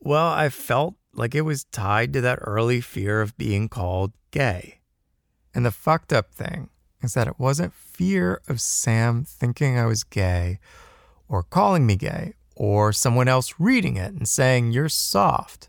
well, 0.00 0.28
I 0.28 0.48
felt 0.48 0.94
like 1.12 1.34
it 1.34 1.42
was 1.42 1.64
tied 1.64 2.12
to 2.14 2.20
that 2.22 2.38
early 2.42 2.80
fear 2.80 3.20
of 3.20 3.36
being 3.36 3.68
called 3.68 4.12
gay. 4.30 4.80
And 5.54 5.64
the 5.64 5.70
fucked 5.70 6.12
up 6.12 6.32
thing 6.32 6.70
is 7.02 7.14
that 7.14 7.28
it 7.28 7.38
wasn't 7.38 7.74
fear 7.74 8.40
of 8.48 8.60
Sam 8.60 9.24
thinking 9.24 9.78
I 9.78 9.86
was 9.86 10.04
gay 10.04 10.58
or 11.28 11.42
calling 11.42 11.86
me 11.86 11.96
gay 11.96 12.34
or 12.56 12.92
someone 12.92 13.28
else 13.28 13.54
reading 13.58 13.96
it 13.96 14.12
and 14.12 14.28
saying 14.28 14.72
you're 14.72 14.88
soft. 14.88 15.68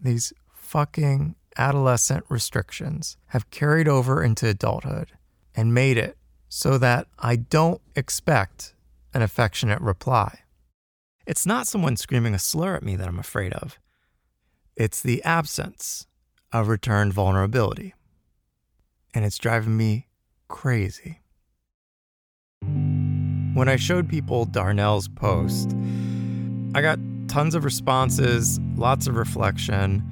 These 0.00 0.32
fucking 0.54 1.36
adolescent 1.56 2.24
restrictions 2.28 3.16
have 3.28 3.50
carried 3.50 3.88
over 3.88 4.22
into 4.22 4.46
adulthood 4.46 5.12
and 5.54 5.74
made 5.74 5.98
it 5.98 6.16
so 6.50 6.76
that 6.76 7.06
I 7.16 7.36
don't 7.36 7.80
expect 7.94 8.74
an 9.14 9.22
affectionate 9.22 9.80
reply. 9.80 10.40
It's 11.24 11.46
not 11.46 11.68
someone 11.68 11.96
screaming 11.96 12.34
a 12.34 12.40
slur 12.40 12.74
at 12.74 12.82
me 12.82 12.96
that 12.96 13.06
I'm 13.06 13.20
afraid 13.20 13.52
of. 13.52 13.78
It's 14.76 15.00
the 15.00 15.22
absence 15.22 16.08
of 16.52 16.66
returned 16.66 17.12
vulnerability. 17.12 17.94
And 19.14 19.24
it's 19.24 19.38
driving 19.38 19.76
me 19.76 20.08
crazy. 20.48 21.20
When 23.54 23.68
I 23.68 23.76
showed 23.76 24.08
people 24.08 24.44
Darnell's 24.44 25.06
post, 25.06 25.76
I 26.74 26.82
got 26.82 26.98
tons 27.28 27.54
of 27.54 27.64
responses, 27.64 28.58
lots 28.74 29.06
of 29.06 29.14
reflection, 29.14 30.02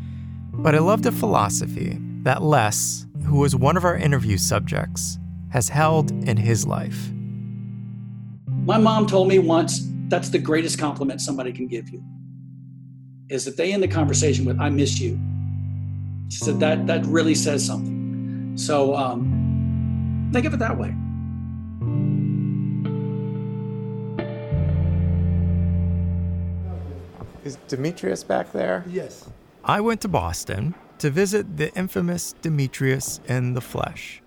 but 0.53 0.77
I 0.77 0.79
loved 0.79 1.07
a 1.07 1.13
philosophy 1.13 1.99
that 2.23 2.43
Les, 2.43 3.07
who 3.27 3.39
was 3.39 3.57
one 3.57 3.77
of 3.77 3.85
our 3.85 3.97
interview 3.97 4.39
subjects, 4.39 5.18
has 5.51 5.69
held 5.69 6.11
in 6.29 6.37
his 6.37 6.67
life. 6.67 7.11
My 8.65 8.79
mom 8.79 9.07
told 9.07 9.29
me 9.29 9.39
once 9.39 9.81
that's 10.09 10.29
the 10.29 10.39
greatest 10.39 10.79
compliment 10.79 11.21
somebody 11.21 11.53
can 11.53 11.67
give 11.67 11.89
you 11.89 12.03
is 13.29 13.45
that 13.45 13.57
they 13.57 13.73
end 13.73 13.83
the 13.83 13.89
conversation 13.89 14.45
with 14.45 14.59
"I 14.61 14.71
miss 14.71 15.01
you." 15.01 15.19
She 16.29 16.39
said 16.39 16.61
that 16.61 16.87
that 16.87 17.05
really 17.07 17.35
says 17.35 17.65
something. 17.65 18.53
So 18.57 18.95
um, 18.95 20.31
think 20.33 20.47
of 20.47 20.53
it 20.55 20.59
that 20.59 20.77
way. 20.77 20.95
Is 27.45 27.57
Demetrius 27.69 28.25
back 28.25 28.53
there? 28.53 28.85
Yes. 28.89 29.29
I 29.65 29.81
went 29.81 30.03
to 30.03 30.09
Boston 30.09 30.75
to 30.99 31.09
visit 31.09 31.57
the 31.57 31.75
infamous 31.75 32.35
Demetrius 32.43 33.21
in 33.27 33.55
the 33.55 33.61
flesh. 33.61 34.21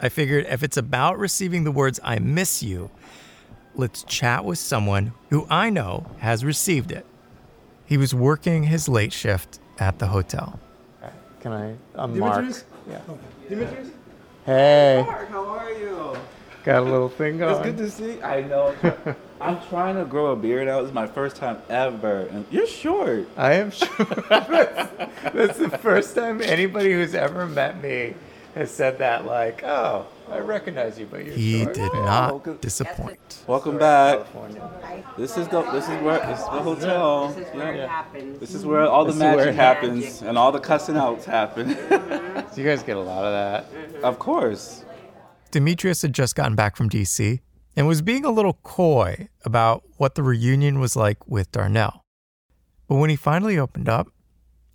I 0.00 0.08
figured 0.08 0.46
if 0.48 0.62
it's 0.62 0.76
about 0.76 1.18
receiving 1.18 1.64
the 1.64 1.72
words 1.72 1.98
I 2.04 2.20
miss 2.20 2.62
you, 2.62 2.90
let's 3.74 4.04
chat 4.04 4.44
with 4.44 4.58
someone 4.58 5.12
who 5.30 5.46
I 5.50 5.70
know 5.70 6.06
has 6.18 6.44
received 6.44 6.92
it. 6.92 7.04
He 7.84 7.96
was 7.96 8.14
working 8.14 8.64
his 8.64 8.88
late 8.88 9.12
shift 9.12 9.58
at 9.78 9.98
the 9.98 10.08
hotel. 10.08 10.60
Can 11.40 11.52
I? 11.52 11.74
I'm 11.94 12.14
Demetrius? 12.14 12.64
Mark. 12.86 13.02
Yeah. 13.08 13.48
Demetrius? 13.48 13.88
Hey. 14.44 15.02
Mark, 15.04 15.28
how 15.30 15.46
are 15.46 15.72
you? 15.72 16.16
Got 16.64 16.82
a 16.82 16.84
little 16.84 17.08
thing 17.08 17.38
going. 17.38 17.54
It's 17.54 17.64
good 17.64 17.76
to 17.78 17.90
see. 17.90 18.22
I 18.22 18.42
know. 18.42 18.74
I'm 19.40 19.60
trying 19.68 19.96
to 19.96 20.04
grow 20.04 20.32
a 20.32 20.36
beard 20.36 20.68
out. 20.68 20.82
This 20.82 20.88
is 20.88 20.94
my 20.94 21.06
first 21.06 21.36
time 21.36 21.58
ever, 21.68 22.22
and 22.26 22.44
you're 22.50 22.66
short. 22.66 23.28
I 23.36 23.54
am 23.54 23.70
short. 23.70 23.98
that's, 24.28 24.90
that's 25.32 25.58
the 25.58 25.78
first 25.80 26.14
time 26.14 26.42
anybody 26.42 26.92
who's 26.92 27.14
ever 27.14 27.46
met 27.46 27.80
me 27.80 28.14
has 28.58 28.70
said 28.70 28.98
that 28.98 29.24
like, 29.24 29.62
oh, 29.64 30.06
I 30.30 30.38
recognize 30.40 30.98
you, 30.98 31.06
but 31.06 31.24
you're 31.24 31.34
He 31.34 31.62
short. 31.62 31.74
did 31.74 31.90
Yeah. 31.94 32.04
not 32.04 32.60
disappoint. 32.60 33.42
Welcome 33.46 33.78
back. 33.78 34.20
This 35.16 35.36
is 35.36 35.48
the 35.48 35.62
this 35.70 35.84
is 35.88 36.02
where 36.02 36.18
this 36.26 36.38
is 36.40 36.44
the 36.44 36.50
hotel. 36.62 37.28
This 37.28 37.46
is 37.48 37.54
where 37.54 37.74
Yeah. 37.76 37.84
it 37.84 37.88
happens. 37.88 38.40
This 38.40 38.54
is 38.54 38.66
where 38.66 38.82
all 38.82 39.04
the 39.04 39.12
This 39.12 39.20
where 39.20 39.36
magic 39.36 39.54
happens 39.54 40.04
happens. 40.04 40.22
and 40.22 40.36
all 40.36 40.52
the 40.52 40.60
cussing 40.60 40.96
outs 40.96 41.24
happen. 41.24 41.76
So 42.52 42.62
you 42.62 42.64
guys 42.68 42.82
get 42.82 42.96
a 42.96 43.00
lot 43.00 43.24
of 43.24 43.32
that. 43.32 44.02
of 44.02 44.18
course. 44.18 44.84
Demetrius 45.50 46.02
had 46.02 46.12
just 46.12 46.34
gotten 46.34 46.54
back 46.56 46.76
from 46.76 46.88
DC 46.88 47.40
and 47.76 47.86
was 47.86 48.02
being 48.02 48.24
a 48.24 48.30
little 48.30 48.54
coy 48.62 49.28
about 49.44 49.84
what 49.98 50.14
the 50.14 50.22
reunion 50.22 50.80
was 50.80 50.96
like 50.96 51.26
with 51.28 51.52
Darnell. 51.52 52.02
But 52.88 52.96
when 52.96 53.10
he 53.10 53.16
finally 53.16 53.58
opened 53.58 53.88
up, 53.88 54.08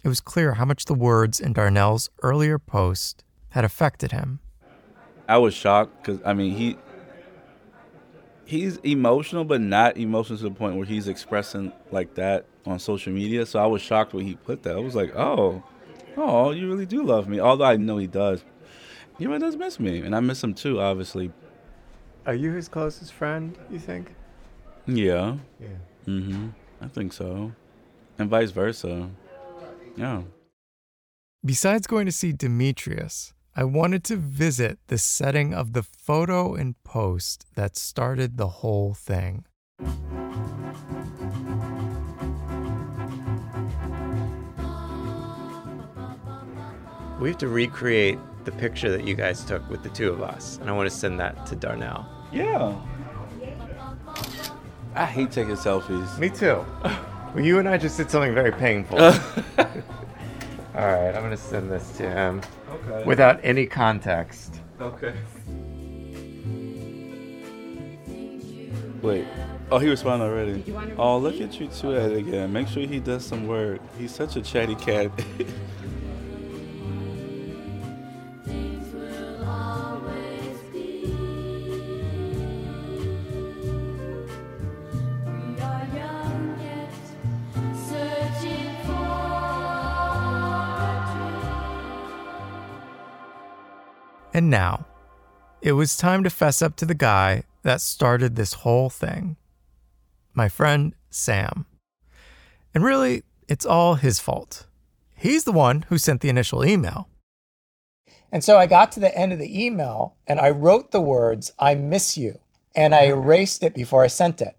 it 0.03 0.07
was 0.07 0.19
clear 0.21 0.53
how 0.53 0.65
much 0.65 0.85
the 0.85 0.93
words 0.93 1.39
in 1.39 1.53
Darnell's 1.53 2.09
earlier 2.21 2.57
post 2.59 3.23
had 3.53 3.63
affected 3.65 4.11
him. 4.11 4.39
I 5.27 5.37
was 5.37 5.53
shocked 5.53 6.03
because 6.03 6.19
I 6.25 6.33
mean 6.33 6.55
he 6.55 6.77
he's 8.45 8.77
emotional, 8.77 9.45
but 9.45 9.61
not 9.61 9.97
emotional 9.97 10.37
to 10.37 10.43
the 10.43 10.51
point 10.51 10.75
where 10.75 10.85
he's 10.85 11.07
expressing 11.07 11.71
like 11.91 12.15
that 12.15 12.45
on 12.65 12.79
social 12.79 13.13
media. 13.13 13.45
So 13.45 13.59
I 13.59 13.65
was 13.65 13.81
shocked 13.81 14.13
when 14.13 14.25
he 14.25 14.35
put 14.35 14.63
that. 14.63 14.75
I 14.75 14.79
was 14.79 14.95
like, 14.95 15.15
oh, 15.15 15.63
oh, 16.17 16.51
you 16.51 16.67
really 16.67 16.85
do 16.85 17.03
love 17.03 17.27
me. 17.27 17.39
Although 17.39 17.65
I 17.65 17.77
know 17.77 17.97
he 17.97 18.07
does. 18.07 18.43
He 19.17 19.27
really 19.27 19.39
does 19.39 19.55
miss 19.55 19.79
me, 19.79 19.99
and 19.99 20.15
I 20.15 20.19
miss 20.19 20.43
him 20.43 20.53
too. 20.53 20.81
Obviously, 20.81 21.31
Are 22.25 22.33
you 22.33 22.51
his 22.51 22.67
closest 22.67 23.13
friend, 23.13 23.57
you 23.69 23.79
think? 23.79 24.13
yeah. 24.87 25.37
Yeah. 25.59 25.67
Mm-hmm. 26.07 26.49
I 26.81 26.87
think 26.87 27.13
so, 27.13 27.53
and 28.19 28.29
vice 28.29 28.51
versa. 28.51 29.09
Yeah. 29.95 30.23
Besides 31.45 31.87
going 31.87 32.05
to 32.07 32.11
see 32.11 32.31
Demetrius, 32.33 33.32
I 33.55 33.63
wanted 33.65 34.03
to 34.05 34.15
visit 34.15 34.79
the 34.87 34.97
setting 34.97 35.53
of 35.53 35.73
the 35.73 35.83
photo 35.83 36.55
and 36.55 36.73
post 36.83 37.45
that 37.53 37.77
started 37.77 38.37
the 38.37 38.47
whole 38.47 38.95
thing. 38.95 39.45
We 47.19 47.29
have 47.29 47.37
to 47.37 47.47
recreate 47.47 48.17
the 48.43 48.51
picture 48.51 48.89
that 48.89 49.05
you 49.05 49.13
guys 49.13 49.45
took 49.45 49.69
with 49.69 49.83
the 49.83 49.89
two 49.89 50.09
of 50.09 50.23
us, 50.23 50.57
and 50.57 50.67
I 50.67 50.73
want 50.73 50.89
to 50.89 50.95
send 50.95 51.19
that 51.19 51.45
to 51.45 51.55
Darnell. 51.55 52.07
Yeah. 52.31 52.75
I 54.95 55.05
hate 55.05 55.31
taking 55.31 55.55
selfies. 55.55 56.17
Me 56.17 56.29
too. 56.29 56.65
Well, 57.33 57.43
you 57.43 57.57
and 57.57 57.67
I 57.67 57.79
just 57.79 57.97
did 57.97 58.11
something 58.11 58.35
very 58.35 58.51
painful. 58.51 58.99
All 60.75 60.87
right, 60.87 61.09
I'm 61.13 61.21
going 61.21 61.29
to 61.31 61.37
send 61.37 61.71
this 61.71 61.97
to 61.97 62.09
him 62.09 62.41
Okay. 62.69 63.03
without 63.05 63.39
any 63.43 63.65
context. 63.67 64.59
Okay. 64.81 65.13
Wait. 69.03 69.27
Oh, 69.69 69.77
he 69.77 69.89
responded 69.89 70.25
already. 70.25 70.63
Oh, 70.97 71.17
look 71.17 71.39
at 71.41 71.59
you 71.59 71.67
two 71.67 71.95
at 71.95 72.11
it 72.11 72.17
again. 72.17 72.51
Make 72.51 72.67
sure 72.67 72.87
he 72.87 72.99
does 72.99 73.25
some 73.25 73.47
work. 73.47 73.81
He's 73.99 74.13
such 74.13 74.35
a 74.35 74.41
chatty 74.41 74.75
cat. 74.75 75.11
now, 94.53 94.85
it 95.63 95.71
was 95.71 95.97
time 95.97 96.23
to 96.23 96.29
fess 96.29 96.61
up 96.61 96.75
to 96.75 96.85
the 96.85 96.93
guy 96.93 97.41
that 97.63 97.81
started 97.81 98.35
this 98.35 98.53
whole 98.53 98.89
thing 98.89 99.35
my 100.35 100.47
friend 100.47 100.93
Sam. 101.09 101.65
And 102.73 102.83
really, 102.83 103.23
it's 103.47 103.65
all 103.65 103.95
his 103.95 104.19
fault. 104.19 104.67
He's 105.15 105.43
the 105.43 105.51
one 105.51 105.85
who 105.89 105.97
sent 105.97 106.21
the 106.21 106.29
initial 106.29 106.63
email. 106.63 107.07
And 108.31 108.43
so 108.43 108.57
I 108.57 108.67
got 108.67 108.91
to 108.91 108.99
the 108.99 109.15
end 109.17 109.33
of 109.33 109.39
the 109.39 109.65
email 109.65 110.15
and 110.27 110.39
I 110.39 110.51
wrote 110.51 110.91
the 110.91 111.01
words, 111.01 111.51
I 111.57 111.73
miss 111.73 112.15
you, 112.15 112.39
and 112.75 112.93
I 112.93 113.05
erased 113.05 113.63
it 113.63 113.73
before 113.73 114.03
I 114.03 114.07
sent 114.07 114.39
it. 114.39 114.55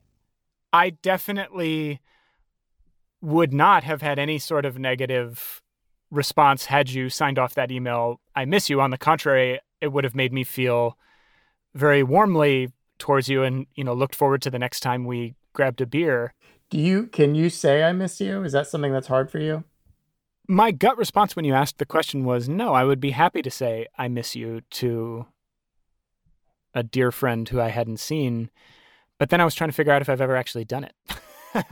I 0.73 0.91
definitely 0.91 2.01
would 3.21 3.53
not 3.53 3.85
have 3.85 4.03
had 4.03 4.19
any 4.19 4.39
sort 4.39 4.65
of 4.65 4.77
negative 4.77 5.63
response 6.15 6.67
had 6.67 6.91
you 6.91 7.11
signed 7.11 7.39
off 7.39 7.55
that 7.55 7.71
email. 7.71 8.21
I 8.35 8.45
miss 8.45 8.71
you. 8.71 8.81
On 8.81 8.91
the 8.91 8.99
contrary, 8.99 9.61
it 9.85 9.93
would 9.93 10.05
have 10.05 10.15
made 10.15 10.33
me 10.33 10.43
feel 10.43 10.99
very 11.75 12.03
warmly 12.03 12.73
towards 12.99 13.29
you 13.29 13.43
and, 13.43 13.67
you 13.75 13.85
know, 13.85 13.95
looked 13.95 14.15
forward 14.15 14.43
to 14.43 14.51
the 14.51 14.59
next 14.59 14.81
time 14.81 15.05
we 15.05 15.35
grabbed 15.53 15.81
a 15.81 15.87
beer. 15.87 16.35
Do 16.71 16.79
you 16.79 17.07
can 17.07 17.35
you 17.35 17.51
say 17.51 17.85
I 17.85 17.93
miss 17.93 18.21
you? 18.21 18.43
Is 18.43 18.53
that 18.53 18.67
something 18.67 18.93
that's 18.93 19.07
hard 19.07 19.31
for 19.31 19.39
you? 19.39 19.65
My 20.49 20.73
gut 20.73 20.99
response 20.99 21.37
when 21.37 21.45
you 21.45 21.55
asked 21.55 21.79
the 21.79 21.87
question 21.87 22.25
was 22.25 22.49
no, 22.49 22.75
I 22.75 22.85
would 22.85 23.01
be 23.01 23.11
happy 23.13 23.43
to 23.43 23.51
say 23.51 23.87
I 23.97 24.09
miss 24.09 24.35
you 24.35 24.63
to 24.71 25.27
a 26.75 26.83
dear 26.83 27.13
friend 27.13 27.49
who 27.49 27.61
I 27.61 27.69
hadn't 27.69 28.01
seen. 28.01 28.51
But 29.19 29.31
then 29.31 29.41
I 29.41 29.45
was 29.45 29.55
trying 29.55 29.71
to 29.71 29.75
figure 29.75 29.93
out 29.93 30.03
if 30.03 30.09
I've 30.09 30.21
ever 30.21 30.37
actually 30.37 30.65
done 30.65 30.85
it. 30.85 30.95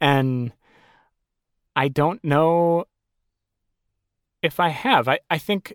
and 0.00 0.52
I 1.76 1.88
don't 1.88 2.22
know 2.24 2.86
if 4.42 4.58
I 4.58 4.70
have. 4.70 5.08
I, 5.08 5.20
I 5.30 5.38
think 5.38 5.74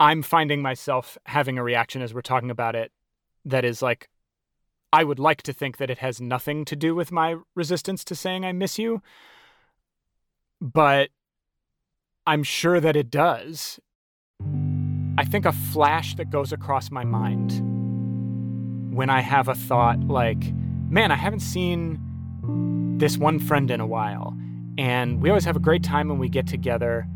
I'm 0.00 0.22
finding 0.22 0.62
myself 0.62 1.18
having 1.26 1.58
a 1.58 1.62
reaction 1.62 2.02
as 2.02 2.14
we're 2.14 2.20
talking 2.20 2.50
about 2.50 2.76
it 2.76 2.92
that 3.44 3.64
is 3.64 3.82
like, 3.82 4.08
I 4.92 5.04
would 5.04 5.18
like 5.18 5.42
to 5.42 5.52
think 5.52 5.76
that 5.78 5.90
it 5.90 5.98
has 5.98 6.20
nothing 6.20 6.64
to 6.66 6.76
do 6.76 6.94
with 6.94 7.12
my 7.12 7.36
resistance 7.54 8.04
to 8.04 8.14
saying 8.14 8.44
I 8.44 8.52
miss 8.52 8.78
you, 8.78 9.02
but 10.60 11.10
I'm 12.26 12.42
sure 12.42 12.80
that 12.80 12.96
it 12.96 13.10
does. 13.10 13.80
I 15.18 15.24
think 15.24 15.44
a 15.44 15.52
flash 15.52 16.14
that 16.14 16.30
goes 16.30 16.52
across 16.52 16.90
my 16.90 17.04
mind 17.04 17.60
when 18.94 19.10
I 19.10 19.20
have 19.20 19.48
a 19.48 19.54
thought 19.54 20.00
like, 20.00 20.54
man, 20.88 21.10
I 21.10 21.16
haven't 21.16 21.40
seen 21.40 22.96
this 22.98 23.18
one 23.18 23.38
friend 23.40 23.70
in 23.70 23.80
a 23.80 23.86
while, 23.86 24.36
and 24.78 25.20
we 25.20 25.28
always 25.28 25.44
have 25.44 25.56
a 25.56 25.60
great 25.60 25.82
time 25.82 26.08
when 26.08 26.18
we 26.18 26.28
get 26.28 26.46
together. 26.46 27.06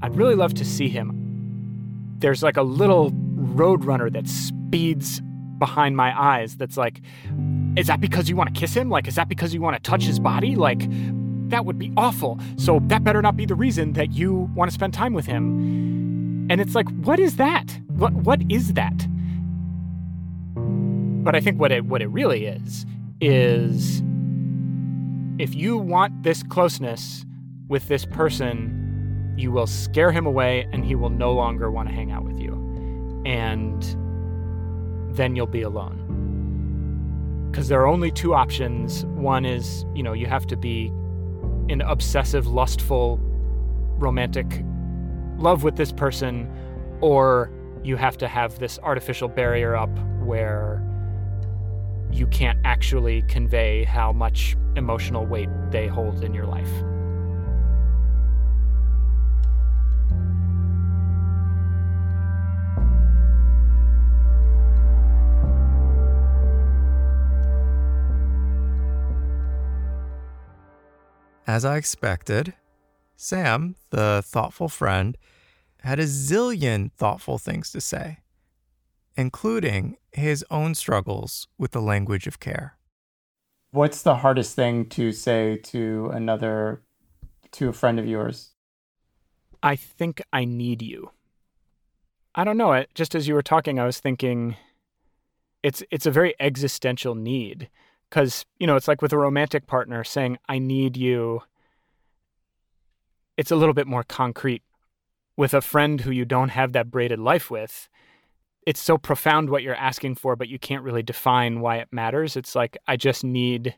I'd 0.00 0.16
really 0.16 0.36
love 0.36 0.54
to 0.54 0.64
see 0.64 0.88
him. 0.88 1.19
There's 2.20 2.42
like 2.42 2.56
a 2.56 2.62
little 2.62 3.10
roadrunner 3.10 4.12
that 4.12 4.28
speeds 4.28 5.20
behind 5.58 5.96
my 5.96 6.18
eyes 6.18 6.56
that's 6.56 6.76
like, 6.76 7.00
is 7.76 7.86
that 7.86 8.00
because 8.00 8.28
you 8.28 8.36
want 8.36 8.52
to 8.54 8.58
kiss 8.58 8.74
him? 8.74 8.90
Like, 8.90 9.06
is 9.06 9.14
that 9.14 9.28
because 9.28 9.54
you 9.54 9.60
want 9.60 9.76
to 9.76 9.90
touch 9.90 10.04
his 10.04 10.18
body? 10.18 10.56
Like, 10.56 10.82
that 11.50 11.64
would 11.64 11.78
be 11.78 11.92
awful. 11.96 12.38
So 12.56 12.80
that 12.84 13.04
better 13.04 13.20
not 13.22 13.36
be 13.36 13.46
the 13.46 13.54
reason 13.54 13.92
that 13.94 14.12
you 14.12 14.50
want 14.54 14.70
to 14.70 14.74
spend 14.74 14.94
time 14.94 15.12
with 15.12 15.26
him. 15.26 16.46
And 16.50 16.60
it's 16.60 16.74
like, 16.74 16.88
what 17.02 17.20
is 17.20 17.36
that? 17.36 17.78
What 17.88 18.12
what 18.12 18.40
is 18.48 18.72
that? 18.74 19.06
But 21.22 21.36
I 21.36 21.40
think 21.40 21.60
what 21.60 21.70
it 21.70 21.84
what 21.84 22.02
it 22.02 22.08
really 22.08 22.46
is 22.46 22.86
is 23.20 24.02
if 25.38 25.54
you 25.54 25.76
want 25.76 26.22
this 26.22 26.42
closeness 26.42 27.24
with 27.68 27.88
this 27.88 28.04
person, 28.04 28.89
you 29.40 29.50
will 29.50 29.66
scare 29.66 30.12
him 30.12 30.26
away 30.26 30.68
and 30.72 30.84
he 30.84 30.94
will 30.94 31.10
no 31.10 31.32
longer 31.32 31.70
want 31.70 31.88
to 31.88 31.94
hang 31.94 32.10
out 32.12 32.24
with 32.24 32.38
you. 32.38 32.52
And 33.24 33.82
then 35.16 35.34
you'll 35.34 35.46
be 35.46 35.62
alone. 35.62 37.48
Because 37.50 37.68
there 37.68 37.80
are 37.80 37.86
only 37.86 38.10
two 38.10 38.34
options. 38.34 39.04
One 39.06 39.44
is, 39.44 39.84
you 39.94 40.02
know, 40.02 40.12
you 40.12 40.26
have 40.26 40.46
to 40.48 40.56
be 40.56 40.92
in 41.68 41.80
obsessive, 41.80 42.46
lustful, 42.46 43.18
romantic 43.98 44.62
love 45.36 45.62
with 45.62 45.76
this 45.76 45.90
person, 45.90 46.50
or 47.00 47.50
you 47.82 47.96
have 47.96 48.18
to 48.18 48.28
have 48.28 48.58
this 48.58 48.78
artificial 48.82 49.28
barrier 49.28 49.74
up 49.74 49.90
where 50.20 50.84
you 52.12 52.26
can't 52.26 52.58
actually 52.64 53.22
convey 53.22 53.84
how 53.84 54.12
much 54.12 54.56
emotional 54.76 55.24
weight 55.26 55.48
they 55.70 55.86
hold 55.86 56.22
in 56.22 56.34
your 56.34 56.46
life. 56.46 56.70
As 71.50 71.64
I 71.64 71.78
expected, 71.78 72.54
Sam, 73.16 73.74
the 73.90 74.22
thoughtful 74.24 74.68
friend, 74.68 75.18
had 75.80 75.98
a 75.98 76.04
zillion 76.04 76.92
thoughtful 76.92 77.38
things 77.38 77.72
to 77.72 77.80
say, 77.80 78.18
including 79.16 79.96
his 80.12 80.44
own 80.48 80.76
struggles 80.76 81.48
with 81.58 81.72
the 81.72 81.82
language 81.82 82.28
of 82.28 82.38
care. 82.38 82.78
What's 83.72 84.02
the 84.02 84.14
hardest 84.14 84.54
thing 84.54 84.88
to 84.90 85.10
say 85.10 85.56
to 85.56 86.12
another, 86.14 86.82
to 87.50 87.68
a 87.68 87.72
friend 87.72 87.98
of 87.98 88.06
yours? 88.06 88.52
I 89.60 89.74
think 89.74 90.22
I 90.32 90.44
need 90.44 90.82
you. 90.82 91.10
I 92.32 92.44
don't 92.44 92.58
know. 92.58 92.74
It 92.74 92.90
just 92.94 93.16
as 93.16 93.26
you 93.26 93.34
were 93.34 93.42
talking, 93.42 93.80
I 93.80 93.86
was 93.86 93.98
thinking 93.98 94.54
it's 95.64 95.82
it's 95.90 96.06
a 96.06 96.12
very 96.12 96.32
existential 96.38 97.16
need 97.16 97.68
because 98.10 98.44
you 98.58 98.66
know 98.66 98.76
it's 98.76 98.88
like 98.88 99.02
with 99.02 99.12
a 99.12 99.18
romantic 99.18 99.66
partner 99.66 100.02
saying 100.04 100.38
I 100.48 100.58
need 100.58 100.96
you. 100.96 101.42
It's 103.36 103.50
a 103.50 103.56
little 103.56 103.74
bit 103.74 103.86
more 103.86 104.02
concrete. 104.02 104.62
With 105.36 105.54
a 105.54 105.62
friend 105.62 106.02
who 106.02 106.10
you 106.10 106.26
don't 106.26 106.50
have 106.50 106.72
that 106.72 106.90
braided 106.90 107.18
life 107.18 107.50
with, 107.50 107.88
it's 108.66 108.80
so 108.80 108.98
profound 108.98 109.48
what 109.48 109.62
you're 109.62 109.74
asking 109.74 110.16
for, 110.16 110.36
but 110.36 110.48
you 110.48 110.58
can't 110.58 110.82
really 110.82 111.02
define 111.02 111.60
why 111.60 111.76
it 111.76 111.88
matters. 111.90 112.36
It's 112.36 112.54
like 112.54 112.76
I 112.86 112.96
just 112.96 113.24
need. 113.24 113.76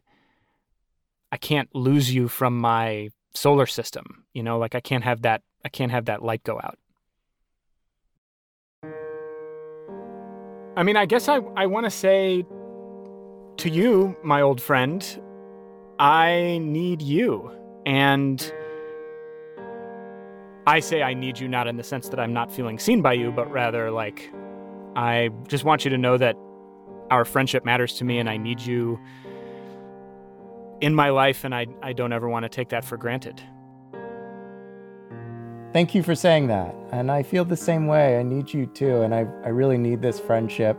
I 1.30 1.36
can't 1.36 1.72
lose 1.74 2.12
you 2.12 2.28
from 2.28 2.58
my 2.58 3.10
solar 3.34 3.66
system. 3.66 4.24
You 4.34 4.42
know, 4.42 4.58
like 4.58 4.74
I 4.74 4.80
can't 4.80 5.04
have 5.04 5.22
that. 5.22 5.42
I 5.64 5.68
can't 5.68 5.92
have 5.92 6.06
that 6.06 6.22
light 6.22 6.42
go 6.42 6.60
out. 6.62 6.78
I 10.74 10.82
mean, 10.82 10.96
I 10.96 11.04
guess 11.04 11.28
I, 11.28 11.36
I 11.54 11.66
want 11.66 11.84
to 11.84 11.90
say 11.90 12.44
to 13.58 13.70
you, 13.70 14.16
my 14.22 14.40
old 14.40 14.60
friend, 14.60 15.20
I 15.98 16.58
need 16.62 17.02
you. 17.02 17.50
And 17.86 18.52
I 20.66 20.80
say 20.80 21.02
I 21.02 21.14
need 21.14 21.38
you 21.38 21.48
not 21.48 21.66
in 21.66 21.76
the 21.76 21.82
sense 21.82 22.08
that 22.08 22.20
I'm 22.20 22.32
not 22.32 22.52
feeling 22.52 22.78
seen 22.78 23.02
by 23.02 23.14
you, 23.14 23.32
but 23.32 23.50
rather 23.50 23.90
like 23.90 24.32
I 24.94 25.30
just 25.48 25.64
want 25.64 25.84
you 25.84 25.90
to 25.90 25.98
know 25.98 26.16
that 26.18 26.36
our 27.10 27.24
friendship 27.24 27.64
matters 27.64 27.94
to 27.94 28.04
me 28.04 28.18
and 28.18 28.28
I 28.28 28.36
need 28.36 28.60
you 28.60 28.98
in 30.80 30.94
my 30.94 31.10
life 31.10 31.44
and 31.44 31.54
I, 31.54 31.66
I 31.82 31.92
don't 31.92 32.12
ever 32.12 32.28
want 32.28 32.44
to 32.44 32.48
take 32.48 32.70
that 32.70 32.84
for 32.84 32.96
granted. 32.96 33.40
Thank 35.72 35.94
you 35.94 36.02
for 36.02 36.14
saying 36.14 36.48
that. 36.48 36.74
And 36.90 37.10
I 37.10 37.22
feel 37.22 37.44
the 37.44 37.56
same 37.56 37.86
way. 37.86 38.18
I 38.18 38.22
need 38.22 38.52
you 38.52 38.66
too. 38.66 39.00
And 39.00 39.14
I, 39.14 39.20
I 39.44 39.48
really 39.48 39.78
need 39.78 40.02
this 40.02 40.20
friendship. 40.20 40.76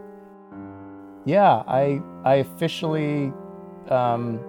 Yeah, 1.25 1.63
I 1.67 2.01
I 2.23 2.35
officially 2.35 3.33
um, 3.89 4.39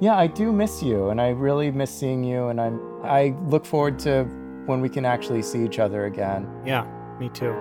yeah, 0.00 0.16
I 0.16 0.26
do 0.26 0.52
miss 0.52 0.82
you 0.82 1.08
and 1.08 1.20
I 1.20 1.28
really 1.30 1.70
miss 1.70 1.90
seeing 1.90 2.24
you 2.24 2.48
and 2.48 2.60
I'm 2.60 2.80
I 3.02 3.34
look 3.46 3.64
forward 3.66 3.98
to 4.00 4.24
when 4.66 4.80
we 4.80 4.88
can 4.88 5.04
actually 5.04 5.42
see 5.42 5.64
each 5.64 5.78
other 5.78 6.06
again. 6.06 6.48
Yeah, 6.64 6.86
me 7.20 7.28
too. 7.28 7.54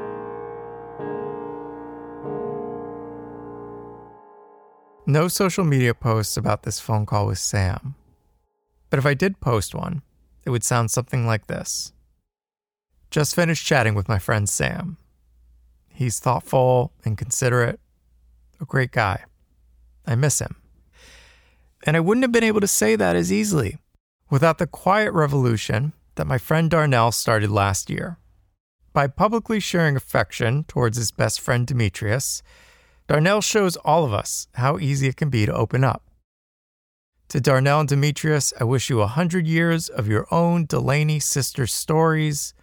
No 5.06 5.28
social 5.28 5.66
media 5.66 5.94
posts 5.94 6.38
about 6.38 6.64
this 6.64 6.80
phone 6.80 7.06
call 7.06 7.28
with 7.28 7.38
Sam. 7.38 7.96
But 8.90 9.00
if 9.00 9.06
I 9.06 9.14
did 9.14 9.42
post 9.42 9.76
one, 9.76 10.02
it 10.46 10.50
would 10.50 10.64
sound 10.64 10.92
something 10.92 11.26
like 11.26 11.48
this. 11.48 11.92
Just 13.12 13.36
finished 13.36 13.66
chatting 13.66 13.96
with 13.96 14.08
my 14.08 14.18
friend 14.18 14.48
Sam. 14.48 14.98
He's 15.90 16.20
thoughtful 16.20 16.94
and 17.04 17.18
considerate, 17.18 17.80
a 18.60 18.66
great 18.66 18.92
guy. 18.92 19.24
I 20.06 20.16
miss 20.16 20.40
him. 20.40 20.56
And 21.86 21.98
I 21.98 22.00
wouldn't 22.00 22.24
have 22.24 22.32
been 22.32 22.44
able 22.44 22.62
to 22.62 22.68
say 22.68 22.96
that 22.96 23.16
as 23.16 23.32
easily 23.32 23.78
without 24.30 24.58
the 24.58 24.68
quiet 24.68 25.12
revolution 25.12 25.94
that 26.16 26.28
my 26.28 26.38
friend 26.38 26.70
Darnell 26.70 27.12
started 27.12 27.52
last 27.52 27.90
year. 27.90 28.18
By 28.94 29.08
publicly 29.08 29.60
sharing 29.60 29.96
affection 29.96 30.64
towards 30.66 30.98
his 30.98 31.12
best 31.12 31.42
friend 31.42 31.66
Demetrius, 31.66 32.44
Darnell 33.08 33.42
shows 33.42 33.76
all 33.78 34.06
of 34.06 34.14
us 34.14 34.48
how 34.54 34.78
easy 34.78 35.08
it 35.08 35.18
can 35.18 35.30
be 35.30 35.46
to 35.46 35.54
open 35.54 35.84
up. 35.84 36.04
To 37.30 37.42
Darnell 37.42 37.82
and 37.82 37.90
Demetrius, 37.90 38.54
I 38.60 38.64
wish 38.64 38.90
you 38.90 39.02
a 39.02 39.08
hundred 39.08 39.48
years 39.48 39.90
of 39.90 40.08
your 40.08 40.28
own 40.32 40.66
Delany 40.66 41.20
sister 41.20 41.66
stories 41.66 42.54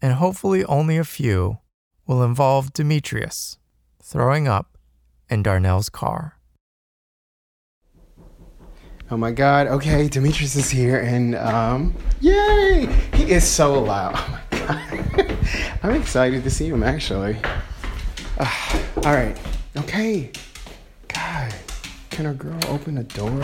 and 0.00 0.14
hopefully 0.14 0.64
only 0.64 0.96
a 0.96 1.04
few 1.04 1.58
will 2.06 2.22
involve 2.22 2.72
Demetrius 2.72 3.58
throwing 4.02 4.48
up 4.48 4.71
in 5.32 5.42
Darnell's 5.42 5.88
car. 5.88 6.36
Oh 9.10 9.16
my 9.16 9.32
God. 9.32 9.66
Okay, 9.66 10.06
Demetrius 10.08 10.56
is 10.56 10.70
here, 10.70 10.98
and 11.00 11.34
um, 11.36 11.94
yay! 12.20 12.86
He 13.14 13.30
is 13.32 13.44
so 13.44 13.82
loud. 13.82 14.18
Oh 14.64 14.66
my 14.92 15.00
God. 15.16 15.38
I'm 15.82 16.00
excited 16.00 16.44
to 16.44 16.50
see 16.50 16.68
him 16.68 16.84
actually. 16.84 17.36
Uh, 18.38 18.78
all 18.98 19.12
right. 19.12 19.36
Okay. 19.76 20.30
God, 21.08 21.52
can 22.10 22.26
a 22.26 22.34
girl 22.34 22.60
open 22.68 22.98
a 22.98 23.02
door? 23.02 23.42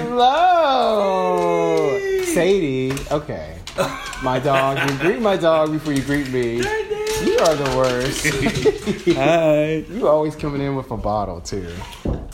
Hello, 0.00 1.98
Sadie. 2.24 2.94
Okay, 3.10 3.58
my 4.22 4.38
dog. 4.38 4.90
You 4.90 4.96
greet 4.98 5.20
my 5.20 5.36
dog 5.36 5.72
before 5.72 5.92
you 5.92 6.02
greet 6.02 6.30
me. 6.30 6.62
You 7.24 7.38
are 7.38 7.54
the 7.54 7.76
worst. 7.76 8.26
Hi. 9.16 9.84
You 9.90 10.08
always 10.08 10.34
coming 10.36 10.62
in 10.62 10.74
with 10.76 10.90
a 10.90 10.96
bottle 10.96 11.40
too. 11.40 11.68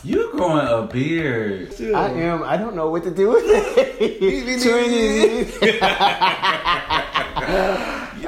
You 0.05 0.31
growing 0.33 0.67
a 0.69 0.87
beard. 0.87 1.75
I 1.81 2.11
am. 2.11 2.43
I 2.45 2.57
don't 2.57 2.77
know 2.77 2.91
what 2.91 3.03
to 3.05 3.11
do 3.11 3.31
with 3.31 3.45
it. 3.47 4.63
Trinity. 4.63 5.79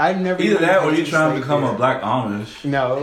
I've 0.00 0.20
never 0.20 0.42
Either 0.42 0.58
that 0.58 0.82
or 0.82 0.86
you 0.86 0.90
noticed 0.90 1.10
trying 1.10 1.28
to 1.30 1.34
like 1.34 1.42
become 1.42 1.64
a 1.64 1.74
black 1.74 2.02
Amish. 2.02 2.64
No. 2.64 3.02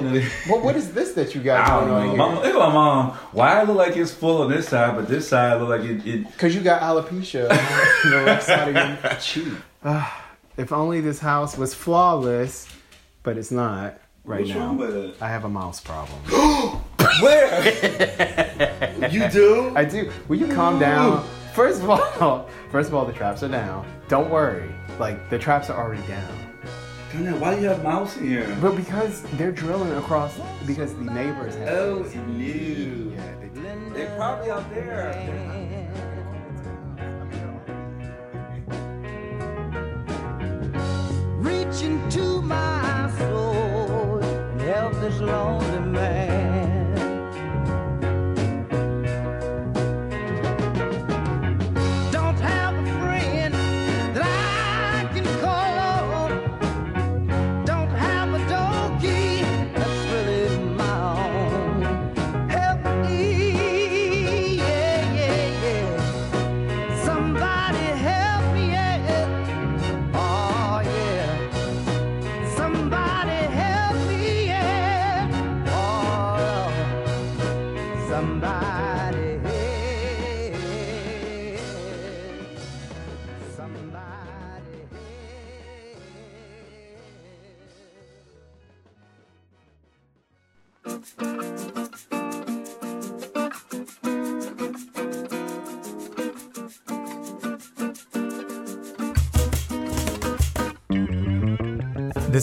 well, 0.50 0.62
what 0.62 0.76
is 0.76 0.94
this 0.94 1.14
that 1.14 1.34
you 1.36 1.42
got 1.42 1.68
I 1.70 1.80
don't 1.80 1.90
on 1.90 2.04
know. 2.04 2.10
here? 2.10 2.18
My, 2.18 2.34
look 2.36 2.46
at 2.46 2.54
my 2.56 2.74
mom. 2.74 3.12
Why 3.32 3.62
it 3.62 3.68
look 3.68 3.78
like 3.78 3.96
it's 3.98 4.14
full 4.14 4.42
on 4.44 4.52
this 4.52 4.68
side, 4.70 4.96
but 4.96 5.08
this 5.08 5.28
side 5.30 5.60
look 5.62 5.70
like 5.70 5.82
it. 5.82 6.06
it 6.06 6.28
Because 6.28 6.56
you 6.56 6.62
got 6.62 6.82
alopecia 6.82 7.50
on 7.50 8.10
the 8.12 8.22
left 8.26 8.46
side 8.46 8.76
of 8.76 9.04
your 9.04 9.20
cheek. 9.20 9.54
If 10.58 10.72
only 10.72 11.02
this 11.02 11.20
house 11.20 11.58
was 11.58 11.74
flawless, 11.74 12.70
but 13.26 13.38
it's 13.38 13.52
not 13.52 14.00
right 14.24 14.42
What's 14.42 14.52
now. 14.52 14.60
wrong 14.60 14.78
with 14.78 14.96
it? 14.96 15.16
I 15.22 15.28
have 15.28 15.44
a 15.44 15.50
mouse 15.50 15.82
problem. 15.82 16.20
Where? 17.22 17.64
you 19.12 19.28
do? 19.30 19.74
I 19.76 19.84
do. 19.84 20.12
Will 20.30 20.38
you 20.38 20.48
calm 20.48 20.80
down? 20.80 21.28
First 21.54 21.82
of 21.82 21.90
all, 21.90 22.48
first 22.72 22.88
of 22.90 22.96
all, 22.96 23.06
the 23.06 23.14
traps 23.14 23.44
are 23.44 23.50
down. 23.50 23.86
Don't 24.08 24.30
worry. 24.30 24.70
Like 25.00 25.30
the 25.30 25.40
traps 25.40 25.70
are 25.70 25.78
already 25.78 26.06
down. 26.08 26.32
Darnell, 27.12 27.40
why 27.40 27.56
do 27.56 27.62
you 27.62 27.68
have 27.68 27.84
mouse 27.84 28.18
in 28.18 28.28
here? 28.28 28.58
But 28.62 28.76
because 28.76 29.22
they're 29.38 29.52
drilling 29.52 29.92
across, 29.94 30.38
because 30.68 30.94
the 30.96 31.06
neighbors 31.06 31.56
have. 31.56 31.70
Oh, 31.70 32.04
no. 32.04 32.44
Yeah, 32.44 33.36
they, 33.40 33.50
They're 33.94 34.16
probably 34.18 34.52
out 34.52 34.70
there. 34.74 35.14
Reach 41.40 41.82
into 41.84 42.42
my 42.42 42.85
lonely 45.26 45.95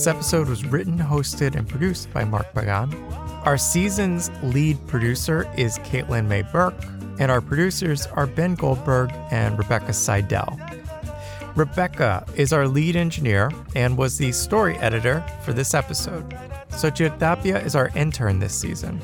This 0.03 0.09
episode 0.09 0.49
was 0.49 0.65
written, 0.65 0.99
hosted, 0.99 1.55
and 1.55 1.69
produced 1.69 2.13
by 2.13 2.25
Mark 2.25 2.53
Pagán. 2.55 2.93
Our 3.47 3.57
season's 3.57 4.33
lead 4.43 4.85
producer 4.89 5.49
is 5.57 5.79
Caitlin 5.79 6.27
May 6.27 6.43
Burke, 6.43 6.75
and 7.21 7.31
our 7.31 7.41
producers 7.41 8.09
are 8.09 8.27
Ben 8.27 8.57
Goldberg 8.57 9.13
and 9.31 9.57
Rebecca 9.57 9.93
Seidel. 9.93 10.59
Rebecca 11.55 12.27
is 12.35 12.53
our 12.53 12.67
lead 12.67 12.97
engineer 12.97 13.53
and 13.77 13.97
was 13.97 14.19
the 14.19 14.33
story 14.33 14.77
editor 14.79 15.25
for 15.45 15.53
this 15.53 15.73
episode. 15.73 16.29
Sochir 16.71 17.17
Tapia 17.21 17.61
is 17.61 17.77
our 17.77 17.93
intern 17.95 18.41
this 18.41 18.59
season. 18.59 19.01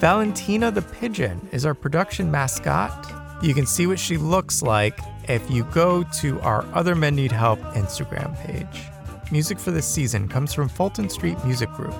Valentina 0.00 0.70
the 0.70 0.82
Pigeon 0.82 1.48
is 1.50 1.64
our 1.64 1.72
production 1.72 2.30
mascot. 2.30 3.10
You 3.42 3.54
can 3.54 3.64
see 3.64 3.86
what 3.86 3.98
she 3.98 4.18
looks 4.18 4.60
like 4.60 5.00
if 5.30 5.50
you 5.50 5.64
go 5.72 6.02
to 6.20 6.38
our 6.42 6.66
Other 6.74 6.94
Men 6.94 7.16
Need 7.16 7.32
Help 7.32 7.60
Instagram 7.72 8.36
page. 8.44 8.82
Music 9.30 9.58
for 9.58 9.70
this 9.70 9.86
season 9.86 10.26
comes 10.26 10.54
from 10.54 10.68
Fulton 10.68 11.08
Street 11.10 11.36
Music 11.44 11.70
Group. 11.72 11.94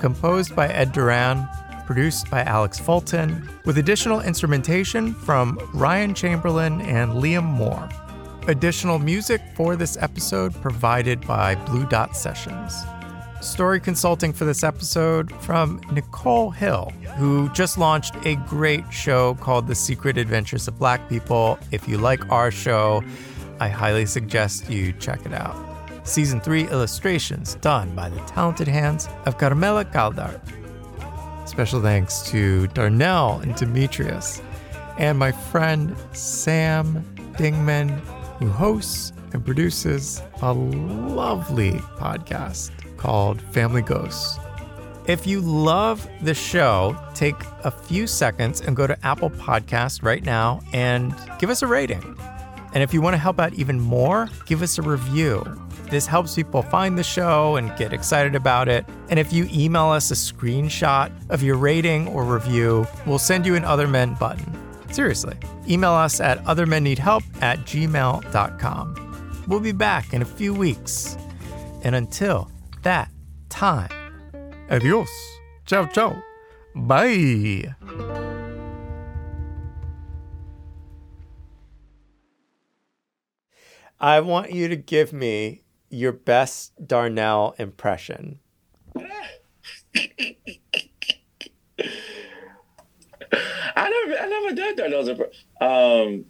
Composed 0.00 0.54
by 0.54 0.68
Ed 0.68 0.92
Duran, 0.92 1.48
produced 1.86 2.30
by 2.30 2.42
Alex 2.44 2.78
Fulton, 2.78 3.48
with 3.64 3.78
additional 3.78 4.20
instrumentation 4.20 5.12
from 5.12 5.58
Ryan 5.74 6.14
Chamberlain 6.14 6.80
and 6.82 7.12
Liam 7.12 7.44
Moore. 7.44 7.88
Additional 8.46 8.98
music 8.98 9.40
for 9.54 9.74
this 9.74 9.96
episode 9.96 10.54
provided 10.62 11.26
by 11.26 11.56
Blue 11.66 11.84
Dot 11.86 12.16
Sessions. 12.16 12.74
Story 13.40 13.80
consulting 13.80 14.32
for 14.32 14.44
this 14.44 14.62
episode 14.62 15.32
from 15.42 15.80
Nicole 15.90 16.52
Hill, 16.52 16.92
who 17.16 17.48
just 17.50 17.76
launched 17.76 18.14
a 18.24 18.36
great 18.46 18.84
show 18.92 19.34
called 19.34 19.66
The 19.66 19.74
Secret 19.74 20.16
Adventures 20.16 20.68
of 20.68 20.78
Black 20.78 21.08
People. 21.08 21.58
If 21.72 21.88
you 21.88 21.98
like 21.98 22.30
our 22.30 22.52
show, 22.52 23.02
I 23.58 23.68
highly 23.68 24.06
suggest 24.06 24.70
you 24.70 24.92
check 24.92 25.26
it 25.26 25.32
out. 25.32 25.71
Season 26.04 26.40
3 26.40 26.68
illustrations 26.68 27.54
done 27.56 27.94
by 27.94 28.08
the 28.08 28.20
talented 28.20 28.68
hands 28.68 29.08
of 29.24 29.38
Carmela 29.38 29.84
Caldart. 29.84 30.40
Special 31.48 31.80
thanks 31.80 32.22
to 32.30 32.66
Darnell 32.68 33.40
and 33.40 33.54
Demetrius, 33.54 34.42
and 34.98 35.18
my 35.18 35.32
friend 35.32 35.96
Sam 36.12 37.04
Dingman, 37.38 38.00
who 38.38 38.48
hosts 38.48 39.12
and 39.32 39.44
produces 39.44 40.22
a 40.42 40.52
lovely 40.52 41.72
podcast 41.98 42.70
called 42.96 43.40
Family 43.52 43.82
Ghosts. 43.82 44.38
If 45.06 45.26
you 45.26 45.40
love 45.40 46.08
the 46.22 46.34
show, 46.34 46.96
take 47.14 47.36
a 47.64 47.70
few 47.70 48.06
seconds 48.06 48.60
and 48.60 48.76
go 48.76 48.86
to 48.86 48.96
Apple 49.04 49.30
Podcast 49.30 50.02
right 50.02 50.24
now 50.24 50.60
and 50.72 51.14
give 51.38 51.50
us 51.50 51.62
a 51.62 51.66
rating. 51.66 52.16
And 52.74 52.82
if 52.82 52.94
you 52.94 53.02
want 53.02 53.14
to 53.14 53.18
help 53.18 53.40
out 53.40 53.52
even 53.54 53.80
more, 53.80 54.28
give 54.46 54.62
us 54.62 54.78
a 54.78 54.82
review. 54.82 55.42
This 55.92 56.06
helps 56.06 56.34
people 56.34 56.62
find 56.62 56.98
the 56.98 57.04
show 57.04 57.56
and 57.56 57.76
get 57.76 57.92
excited 57.92 58.34
about 58.34 58.66
it. 58.66 58.86
And 59.10 59.18
if 59.18 59.30
you 59.30 59.46
email 59.52 59.88
us 59.88 60.10
a 60.10 60.14
screenshot 60.14 61.12
of 61.28 61.42
your 61.42 61.58
rating 61.58 62.08
or 62.08 62.24
review, 62.24 62.86
we'll 63.04 63.18
send 63.18 63.44
you 63.44 63.56
an 63.56 63.64
Other 63.66 63.86
Men 63.86 64.14
button. 64.14 64.58
Seriously, 64.90 65.36
email 65.68 65.92
us 65.92 66.18
at 66.18 66.42
othermenneedhelp 66.44 67.42
at 67.42 67.58
gmail.com. 67.66 69.44
We'll 69.46 69.60
be 69.60 69.72
back 69.72 70.14
in 70.14 70.22
a 70.22 70.24
few 70.24 70.54
weeks. 70.54 71.18
And 71.84 71.94
until 71.94 72.50
that 72.84 73.10
time, 73.50 73.90
adios. 74.70 75.10
Ciao, 75.66 75.84
ciao. 75.84 76.16
Bye. 76.74 77.74
I 84.00 84.20
want 84.20 84.52
you 84.52 84.68
to 84.68 84.76
give 84.76 85.12
me 85.12 85.61
your 85.92 86.12
best 86.12 86.72
Darnell 86.86 87.54
impression. 87.58 88.40
I 93.74 93.88
never, 93.90 94.18
I 94.20 94.26
never 94.28 94.54
did 94.54 94.76
Darnell's 94.76 95.08
impression. 95.08 95.34
Um, 95.60 96.24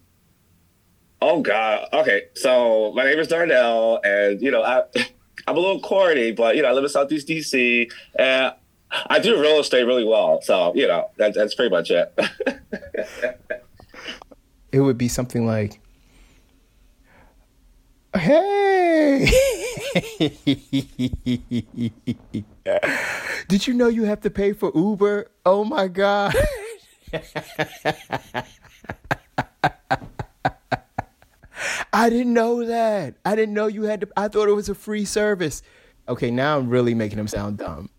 oh 1.20 1.40
God. 1.42 1.88
Okay, 1.92 2.24
so 2.34 2.92
my 2.94 3.04
name 3.04 3.18
is 3.20 3.28
Darnell, 3.28 4.00
and 4.04 4.42
you 4.42 4.50
know, 4.50 4.62
I, 4.62 4.82
I'm 5.46 5.56
a 5.56 5.60
little 5.60 5.80
corny, 5.80 6.32
but 6.32 6.56
you 6.56 6.62
know, 6.62 6.68
I 6.68 6.72
live 6.72 6.84
in 6.84 6.90
Southeast 6.90 7.28
DC, 7.28 7.90
and 8.18 8.54
I 8.90 9.18
do 9.20 9.40
real 9.40 9.60
estate 9.60 9.84
really 9.84 10.04
well. 10.04 10.40
So 10.42 10.72
you 10.74 10.88
know, 10.88 11.10
that, 11.18 11.34
that's 11.34 11.54
pretty 11.54 11.70
much 11.70 11.90
it. 11.90 12.12
it 14.72 14.80
would 14.80 14.98
be 14.98 15.08
something 15.08 15.46
like, 15.46 15.78
"Hey, 18.14 19.30
did 23.48 23.66
you 23.66 23.74
know 23.74 23.88
you 23.88 24.04
have 24.04 24.20
to 24.20 24.30
pay 24.30 24.52
for 24.52 24.70
Uber? 24.74 25.28
Oh 25.44 25.64
my 25.64 25.88
god." 25.88 26.34
I 31.92 32.08
didn't 32.08 32.32
know 32.32 32.64
that. 32.64 33.16
I 33.24 33.36
didn't 33.36 33.54
know 33.54 33.66
you 33.66 33.82
had 33.82 34.00
to. 34.00 34.08
I 34.16 34.28
thought 34.28 34.48
it 34.48 34.54
was 34.54 34.68
a 34.68 34.74
free 34.74 35.04
service. 35.04 35.62
Okay, 36.08 36.30
now 36.30 36.58
I'm 36.58 36.68
really 36.68 36.94
making 36.94 37.18
him 37.18 37.28
sound 37.28 37.58
dumb. 37.58 37.90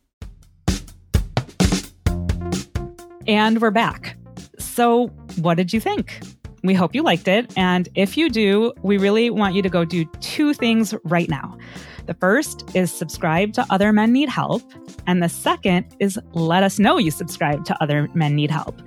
And 3.27 3.61
we're 3.61 3.71
back. 3.71 4.17
So, 4.59 5.07
what 5.39 5.55
did 5.55 5.71
you 5.71 5.79
think? 5.79 6.19
We 6.63 6.73
hope 6.73 6.95
you 6.95 7.03
liked 7.03 7.27
it. 7.27 7.51
And 7.57 7.89
if 7.93 8.15
you 8.15 8.29
do, 8.29 8.71
we 8.83 8.97
really 8.97 9.29
want 9.29 9.53
you 9.53 9.61
to 9.61 9.69
go 9.69 9.83
do 9.83 10.05
two 10.21 10.53
things 10.53 10.93
right 11.03 11.29
now. 11.29 11.57
The 12.05 12.13
first 12.13 12.73
is 12.73 12.91
subscribe 12.91 13.53
to 13.53 13.65
Other 13.69 13.91
Men 13.91 14.13
Need 14.13 14.29
Help. 14.29 14.61
And 15.05 15.21
the 15.21 15.29
second 15.29 15.85
is 15.99 16.17
let 16.33 16.63
us 16.63 16.79
know 16.79 16.97
you 16.97 17.11
subscribe 17.11 17.65
to 17.65 17.83
Other 17.83 18.07
Men 18.13 18.35
Need 18.35 18.51
Help. 18.51 18.81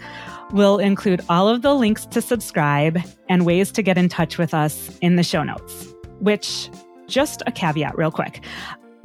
We'll 0.52 0.78
include 0.78 1.22
all 1.28 1.48
of 1.48 1.62
the 1.62 1.74
links 1.74 2.06
to 2.06 2.22
subscribe 2.22 2.98
and 3.28 3.44
ways 3.44 3.72
to 3.72 3.82
get 3.82 3.98
in 3.98 4.08
touch 4.08 4.38
with 4.38 4.54
us 4.54 4.96
in 5.02 5.16
the 5.16 5.22
show 5.22 5.42
notes, 5.42 5.94
which, 6.20 6.70
just 7.08 7.42
a 7.46 7.52
caveat, 7.52 7.98
real 7.98 8.10
quick. 8.10 8.42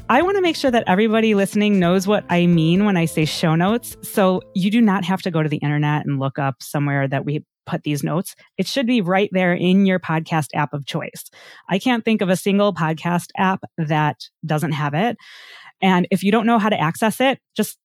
I 0.08 0.22
want 0.22 0.36
to 0.36 0.42
make 0.42 0.56
sure 0.56 0.72
that 0.72 0.84
everybody 0.88 1.36
listening 1.36 1.80
knows 1.80 2.06
what 2.06 2.26
I 2.30 2.46
mean 2.46 2.86
when 2.86 2.98
I 2.98 3.06
say 3.06 3.26
show 3.26 3.56
notes. 3.56 3.96
So 4.02 4.42
you 4.54 4.70
do 4.70 4.82
not 4.82 5.06
have 5.06 5.22
to 5.22 5.32
go 5.32 5.42
to 5.42 5.50
the 5.50 5.58
internet 5.58 6.06
and 6.06 6.20
look 6.20 6.38
up 6.38 6.62
somewhere 6.62 7.08
that 7.08 7.26
we 7.26 7.46
put 7.65 7.84
these 7.84 8.04
notes. 8.04 8.36
It 8.58 8.67
should 8.67 8.88
be 8.88 9.02
right 9.02 9.30
there 9.32 9.54
in 9.54 9.86
your 9.86 10.00
podcast 10.00 10.47
app 10.54 10.74
of 10.74 10.86
choice. 10.86 11.30
I 11.69 11.80
can't 11.80 12.04
think 12.04 12.21
of 12.21 12.30
a 12.30 12.36
single 12.36 12.74
podcast 12.74 13.30
app 13.38 13.63
that 13.78 14.17
doesn't 14.45 14.74
have 14.74 14.93
it. 14.93 15.17
And 15.82 16.08
if 16.12 16.24
you 16.24 16.32
don't 16.32 16.45
know 16.45 16.60
how 16.60 16.69
to 16.69 16.80
access 16.80 17.19
it, 17.19 17.39
just 17.56 17.78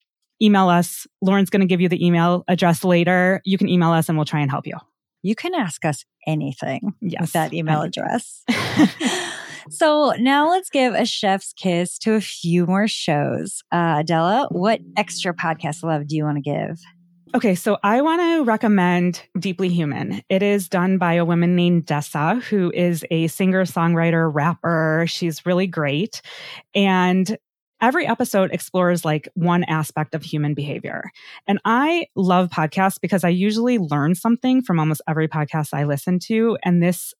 email 0.43 0.69
us. 0.69 1.07
Lauren's 1.23 1.51
going 1.51 1.61
to 1.61 1.67
give 1.67 1.81
you 1.81 1.89
the 1.89 2.05
email 2.05 2.45
address 2.49 2.85
later. 2.85 3.41
You 3.45 3.59
can 3.59 3.69
email 3.69 3.91
us 3.91 4.09
and 4.09 4.19
we'll 4.19 4.27
try 4.27 4.41
and 4.41 4.51
help 4.51 4.67
you. 4.67 4.77
You 5.23 5.35
can 5.35 5.55
ask 5.55 5.85
us 5.85 6.05
anything 6.27 6.95
yes, 7.01 7.21
with 7.21 7.33
that 7.33 7.55
email 7.55 7.83
address. 7.83 8.45
so 9.71 10.13
now 10.19 10.51
let's 10.51 10.71
give 10.71 10.95
a 10.95 11.07
chef's 11.07 11.53
kiss 11.53 11.99
to 12.01 12.15
a 12.15 12.21
few 12.21 12.67
more 12.67 12.87
shows. 12.87 13.63
Uh, 13.73 13.97
Adela, 14.01 14.49
what 14.51 14.81
extra 14.97 15.35
podcast 15.35 15.83
love 15.83 16.07
do 16.07 16.17
you 16.17 16.25
want 16.25 16.37
to 16.37 16.43
give? 16.43 16.79
Okay, 17.37 17.55
so 17.55 17.77
I 17.83 18.01
want 18.01 18.23
to 18.23 18.45
recommend 18.45 19.23
Deeply 19.39 19.69
Human. 19.69 20.23
It 20.31 20.43
is 20.43 20.71
done 20.71 20.97
by 20.97 21.13
a 21.13 21.25
woman 21.27 21.55
named 21.55 21.85
Dessa, 21.85 22.41
who 22.41 22.73
is 22.75 23.05
a 23.11 23.27
singer, 23.27 23.67
songwriter, 23.67 24.35
rapper. 24.35 25.05
She's 25.07 25.45
really 25.45 25.67
great. 25.67 26.23
And 26.75 27.37
every 27.83 28.07
episode 28.07 28.53
explores 28.53 29.05
like 29.05 29.29
one 29.35 29.65
aspect 29.65 30.15
of 30.15 30.23
human 30.23 30.55
behavior. 30.55 31.11
And 31.47 31.61
I 31.67 32.07
love 32.17 32.49
podcasts 32.49 32.99
because 32.99 33.23
I 33.23 33.29
usually 33.29 33.77
learn 33.77 34.15
something 34.15 34.63
from 34.63 34.81
almost 34.81 35.03
every 35.07 35.29
podcast 35.29 35.75
I 35.75 35.85
listen 35.85 36.19
to. 36.21 36.57
And 36.65 36.83
this 36.83 37.13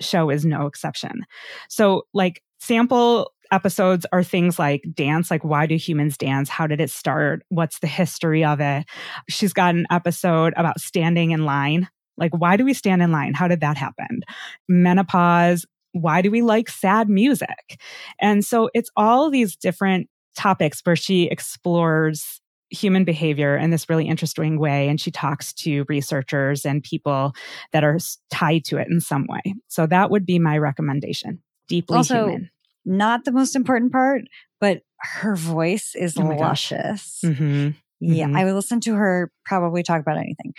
show 0.00 0.28
is 0.28 0.44
no 0.44 0.66
exception. 0.66 1.20
So, 1.68 2.02
like, 2.12 2.42
sample 2.58 3.30
episodes 3.52 4.06
are 4.12 4.24
things 4.24 4.58
like 4.58 4.82
dance, 4.94 5.30
like 5.30 5.44
why 5.44 5.66
do 5.66 5.76
humans 5.76 6.16
dance? 6.16 6.48
How 6.48 6.66
did 6.66 6.80
it 6.80 6.90
start? 6.90 7.42
What's 7.48 7.78
the 7.78 7.86
history 7.86 8.44
of 8.44 8.60
it? 8.60 8.86
She's 9.28 9.52
got 9.52 9.74
an 9.74 9.86
episode 9.90 10.54
about 10.56 10.80
standing 10.80 11.30
in 11.30 11.44
line. 11.44 11.88
Like, 12.16 12.32
why 12.36 12.56
do 12.56 12.64
we 12.64 12.74
stand 12.74 13.02
in 13.02 13.12
line? 13.12 13.34
How 13.34 13.48
did 13.48 13.60
that 13.60 13.76
happen? 13.76 14.22
Menopause, 14.68 15.66
why 15.92 16.22
do 16.22 16.30
we 16.30 16.42
like 16.42 16.68
sad 16.68 17.08
music? 17.08 17.80
And 18.20 18.44
so 18.44 18.70
it's 18.74 18.90
all 18.96 19.30
these 19.30 19.56
different 19.56 20.08
topics 20.36 20.80
where 20.84 20.96
she 20.96 21.24
explores 21.24 22.40
human 22.70 23.04
behavior 23.04 23.56
in 23.56 23.70
this 23.70 23.88
really 23.88 24.08
interesting 24.08 24.58
way. 24.58 24.88
And 24.88 25.00
she 25.00 25.10
talks 25.10 25.52
to 25.54 25.84
researchers 25.88 26.64
and 26.64 26.82
people 26.82 27.34
that 27.72 27.84
are 27.84 27.98
tied 28.30 28.64
to 28.66 28.78
it 28.78 28.88
in 28.90 29.00
some 29.00 29.26
way. 29.28 29.54
So 29.68 29.86
that 29.86 30.10
would 30.10 30.24
be 30.24 30.38
my 30.38 30.56
recommendation. 30.56 31.42
Deeply 31.68 31.98
also, 31.98 32.28
human. 32.28 32.50
Not 32.84 33.24
the 33.24 33.32
most 33.32 33.54
important 33.56 33.92
part, 33.92 34.22
but 34.60 34.82
her 35.20 35.36
voice 35.36 35.94
is 35.94 36.16
Oh 36.16 36.22
luscious. 36.22 37.20
Mm-hmm. 37.24 37.70
Yeah, 38.00 38.26
Mhm. 38.26 38.36
I 38.36 38.44
would 38.44 38.54
listen 38.54 38.80
to 38.80 38.94
her 38.94 39.30
probably 39.44 39.82
talk 39.82 40.00
about 40.00 40.18
anything. 40.18 40.52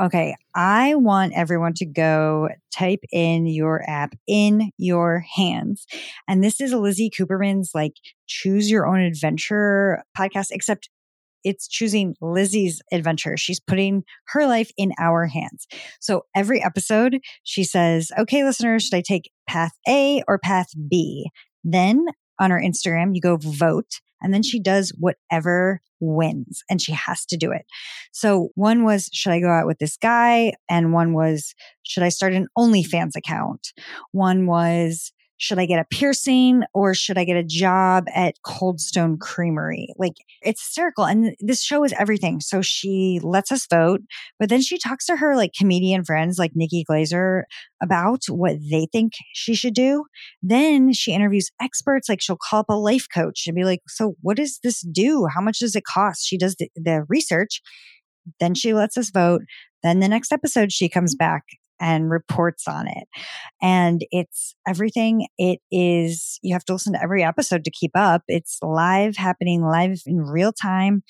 Okay, 0.00 0.36
I 0.54 0.94
want 0.94 1.32
everyone 1.34 1.72
to 1.74 1.86
go 1.86 2.50
type 2.70 3.00
in 3.10 3.46
your 3.46 3.82
app 3.88 4.14
in 4.26 4.70
your 4.76 5.24
hands. 5.36 5.86
And 6.28 6.44
this 6.44 6.60
is 6.60 6.72
Lizzy 6.74 7.10
Cooperman's 7.10 7.70
like 7.74 7.94
choose 8.26 8.70
your 8.70 8.86
own 8.86 9.00
adventure 9.00 10.02
podcast, 10.16 10.48
except 10.50 10.90
it's 11.44 11.66
choosing 11.66 12.14
Lizzy's 12.20 12.82
adventure. 12.92 13.36
She's 13.36 13.60
putting 13.60 14.02
her 14.28 14.46
life 14.46 14.70
in 14.76 14.92
our 14.98 15.26
hands. 15.26 15.66
So 16.00 16.26
every 16.34 16.62
episode, 16.62 17.18
she 17.44 17.64
says, 17.64 18.10
okay, 18.18 18.44
listeners, 18.44 18.84
should 18.84 18.96
I 18.96 19.02
take 19.06 19.30
path 19.48 19.72
A 19.88 20.22
or 20.28 20.38
path 20.38 20.68
B? 20.90 21.30
Then 21.66 22.06
on 22.38 22.50
her 22.50 22.62
Instagram, 22.64 23.14
you 23.14 23.20
go 23.20 23.36
vote. 23.36 24.00
And 24.22 24.32
then 24.32 24.42
she 24.42 24.60
does 24.60 24.94
whatever 24.98 25.82
wins 26.00 26.62
and 26.70 26.80
she 26.80 26.92
has 26.92 27.26
to 27.26 27.36
do 27.36 27.52
it. 27.52 27.66
So 28.12 28.48
one 28.54 28.84
was, 28.84 29.10
should 29.12 29.32
I 29.32 29.40
go 29.40 29.50
out 29.50 29.66
with 29.66 29.78
this 29.78 29.96
guy? 29.96 30.52
And 30.70 30.92
one 30.92 31.12
was, 31.12 31.54
should 31.82 32.02
I 32.02 32.08
start 32.08 32.32
an 32.32 32.48
OnlyFans 32.56 33.16
account? 33.16 33.72
One 34.12 34.46
was, 34.46 35.12
should 35.38 35.58
I 35.58 35.66
get 35.66 35.78
a 35.78 35.84
piercing 35.84 36.62
or 36.72 36.94
should 36.94 37.18
I 37.18 37.24
get 37.24 37.36
a 37.36 37.44
job 37.44 38.06
at 38.14 38.36
Cold 38.42 38.80
Stone 38.80 39.18
Creamery? 39.18 39.88
Like 39.98 40.14
it's 40.42 40.62
hysterical. 40.62 41.04
And 41.04 41.36
this 41.40 41.62
show 41.62 41.84
is 41.84 41.94
everything. 41.98 42.40
So 42.40 42.62
she 42.62 43.20
lets 43.22 43.52
us 43.52 43.66
vote, 43.66 44.00
but 44.38 44.48
then 44.48 44.62
she 44.62 44.78
talks 44.78 45.06
to 45.06 45.16
her 45.16 45.36
like 45.36 45.52
comedian 45.56 46.04
friends 46.04 46.38
like 46.38 46.52
Nikki 46.54 46.84
Glazer 46.88 47.42
about 47.82 48.22
what 48.28 48.56
they 48.70 48.86
think 48.90 49.12
she 49.34 49.54
should 49.54 49.74
do. 49.74 50.04
Then 50.42 50.92
she 50.92 51.12
interviews 51.12 51.50
experts. 51.60 52.08
Like 52.08 52.22
she'll 52.22 52.38
call 52.38 52.60
up 52.60 52.70
a 52.70 52.74
life 52.74 53.06
coach 53.12 53.46
and 53.46 53.54
be 53.54 53.64
like, 53.64 53.82
so 53.88 54.14
what 54.22 54.38
does 54.38 54.58
this 54.62 54.80
do? 54.80 55.26
How 55.34 55.40
much 55.40 55.58
does 55.58 55.76
it 55.76 55.84
cost? 55.84 56.26
She 56.26 56.38
does 56.38 56.56
the, 56.56 56.68
the 56.76 57.04
research. 57.08 57.60
Then 58.40 58.54
she 58.54 58.72
lets 58.72 58.96
us 58.96 59.10
vote. 59.10 59.42
Then 59.82 60.00
the 60.00 60.08
next 60.08 60.32
episode, 60.32 60.72
she 60.72 60.88
comes 60.88 61.14
back 61.14 61.44
and 61.80 62.10
reports 62.10 62.66
on 62.68 62.88
it. 62.88 63.08
And 63.60 64.04
it's 64.10 64.54
everything. 64.66 65.26
It 65.38 65.60
is, 65.70 66.38
you 66.42 66.54
have 66.54 66.64
to 66.66 66.72
listen 66.72 66.92
to 66.94 67.02
every 67.02 67.22
episode 67.22 67.64
to 67.64 67.70
keep 67.70 67.92
up. 67.94 68.22
It's 68.28 68.58
live, 68.62 69.16
happening 69.16 69.62
live 69.62 70.00
in 70.06 70.20
real 70.20 70.52
time. 70.52 71.02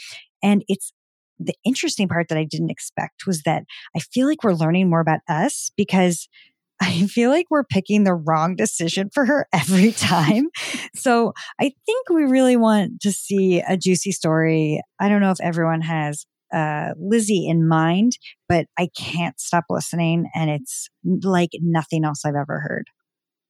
And 0.42 0.64
it's 0.68 0.92
the 1.38 1.54
interesting 1.64 2.08
part 2.08 2.28
that 2.28 2.38
I 2.38 2.44
didn't 2.44 2.70
expect 2.70 3.26
was 3.26 3.42
that 3.42 3.64
I 3.94 4.00
feel 4.00 4.26
like 4.26 4.42
we're 4.42 4.54
learning 4.54 4.88
more 4.88 5.00
about 5.00 5.20
us 5.28 5.70
because 5.76 6.28
I 6.80 7.06
feel 7.06 7.30
like 7.30 7.46
we're 7.48 7.64
picking 7.64 8.04
the 8.04 8.14
wrong 8.14 8.54
decision 8.54 9.08
for 9.12 9.24
her 9.24 9.46
every 9.52 9.92
time. 9.92 10.48
so 10.94 11.32
I 11.58 11.72
think 11.86 12.10
we 12.10 12.24
really 12.24 12.56
want 12.56 13.00
to 13.00 13.12
see 13.12 13.60
a 13.66 13.76
juicy 13.76 14.12
story. 14.12 14.82
I 15.00 15.08
don't 15.08 15.20
know 15.22 15.30
if 15.30 15.40
everyone 15.40 15.80
has 15.82 16.26
uh, 16.52 16.90
Lizzy 16.98 17.46
in 17.48 17.66
mind, 17.66 18.12
but 18.48 18.66
I 18.78 18.88
can't 18.96 19.38
stop 19.40 19.64
listening. 19.70 20.28
And 20.34 20.50
it's 20.50 20.88
like 21.22 21.50
nothing 21.60 22.04
else 22.04 22.24
I've 22.24 22.34
ever 22.34 22.60
heard. 22.60 22.88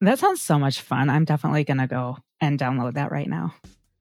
That 0.01 0.19
sounds 0.19 0.43
so 0.43 0.59
much 0.59 0.81
fun. 0.81 1.09
I'm 1.09 1.25
definitely 1.25 1.65
going 1.65 1.79
to 1.79 1.87
go 1.87 2.19
and 2.41 2.59
download 2.59 2.95
that 2.95 3.11
right 3.11 3.29
now. 3.29 3.55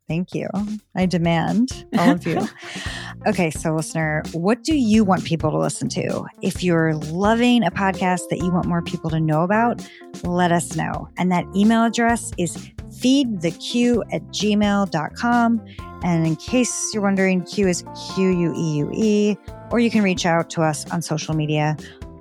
Thank 0.08 0.36
you. 0.36 0.48
I 0.96 1.08
demand 1.08 1.86
all 1.98 2.12
of 2.12 2.28
you. 2.28 2.48
okay, 3.28 3.50
so 3.50 3.74
listener, 3.74 4.22
what 4.34 4.64
do 4.64 4.76
you 4.76 5.04
want 5.04 5.24
people 5.26 5.50
to 5.50 5.58
listen 5.58 5.90
to? 5.90 6.26
If 6.44 6.64
you're 6.64 6.94
loving 6.96 7.64
a 7.64 7.72
podcast 7.72 8.30
that 8.30 8.38
you 8.38 8.52
want 8.52 8.68
more 8.68 8.84
people 8.84 9.10
to 9.10 9.20
know 9.20 9.42
about, 9.42 9.88
let 10.24 10.52
us 10.52 10.76
know. 10.76 11.10
And 11.18 11.32
that 11.32 11.46
email 11.56 11.84
address 11.84 12.32
is 12.38 12.56
feedthequeue 12.90 14.04
at 14.14 14.22
gmail.com. 14.28 15.66
And 16.04 16.28
in 16.28 16.36
case 16.36 16.92
you're 16.94 17.02
wondering, 17.02 17.44
Q 17.44 17.68
is 17.68 17.84
Q 18.14 18.30
U 18.30 18.54
E 18.56 18.78
U 18.78 18.92
E, 18.94 19.38
or 19.72 19.80
you 19.80 19.90
can 19.90 20.04
reach 20.04 20.26
out 20.28 20.52
to 20.52 20.62
us 20.62 20.90
on 20.92 21.02
social 21.02 21.34
media. 21.34 21.76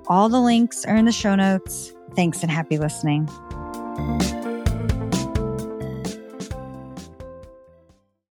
All 0.07 0.27
the 0.27 0.41
links 0.41 0.85
are 0.85 0.95
in 0.95 1.05
the 1.05 1.11
show 1.11 1.35
notes. 1.35 1.93
Thanks 2.15 2.41
and 2.41 2.49
happy 2.49 2.79
listening. 2.79 3.29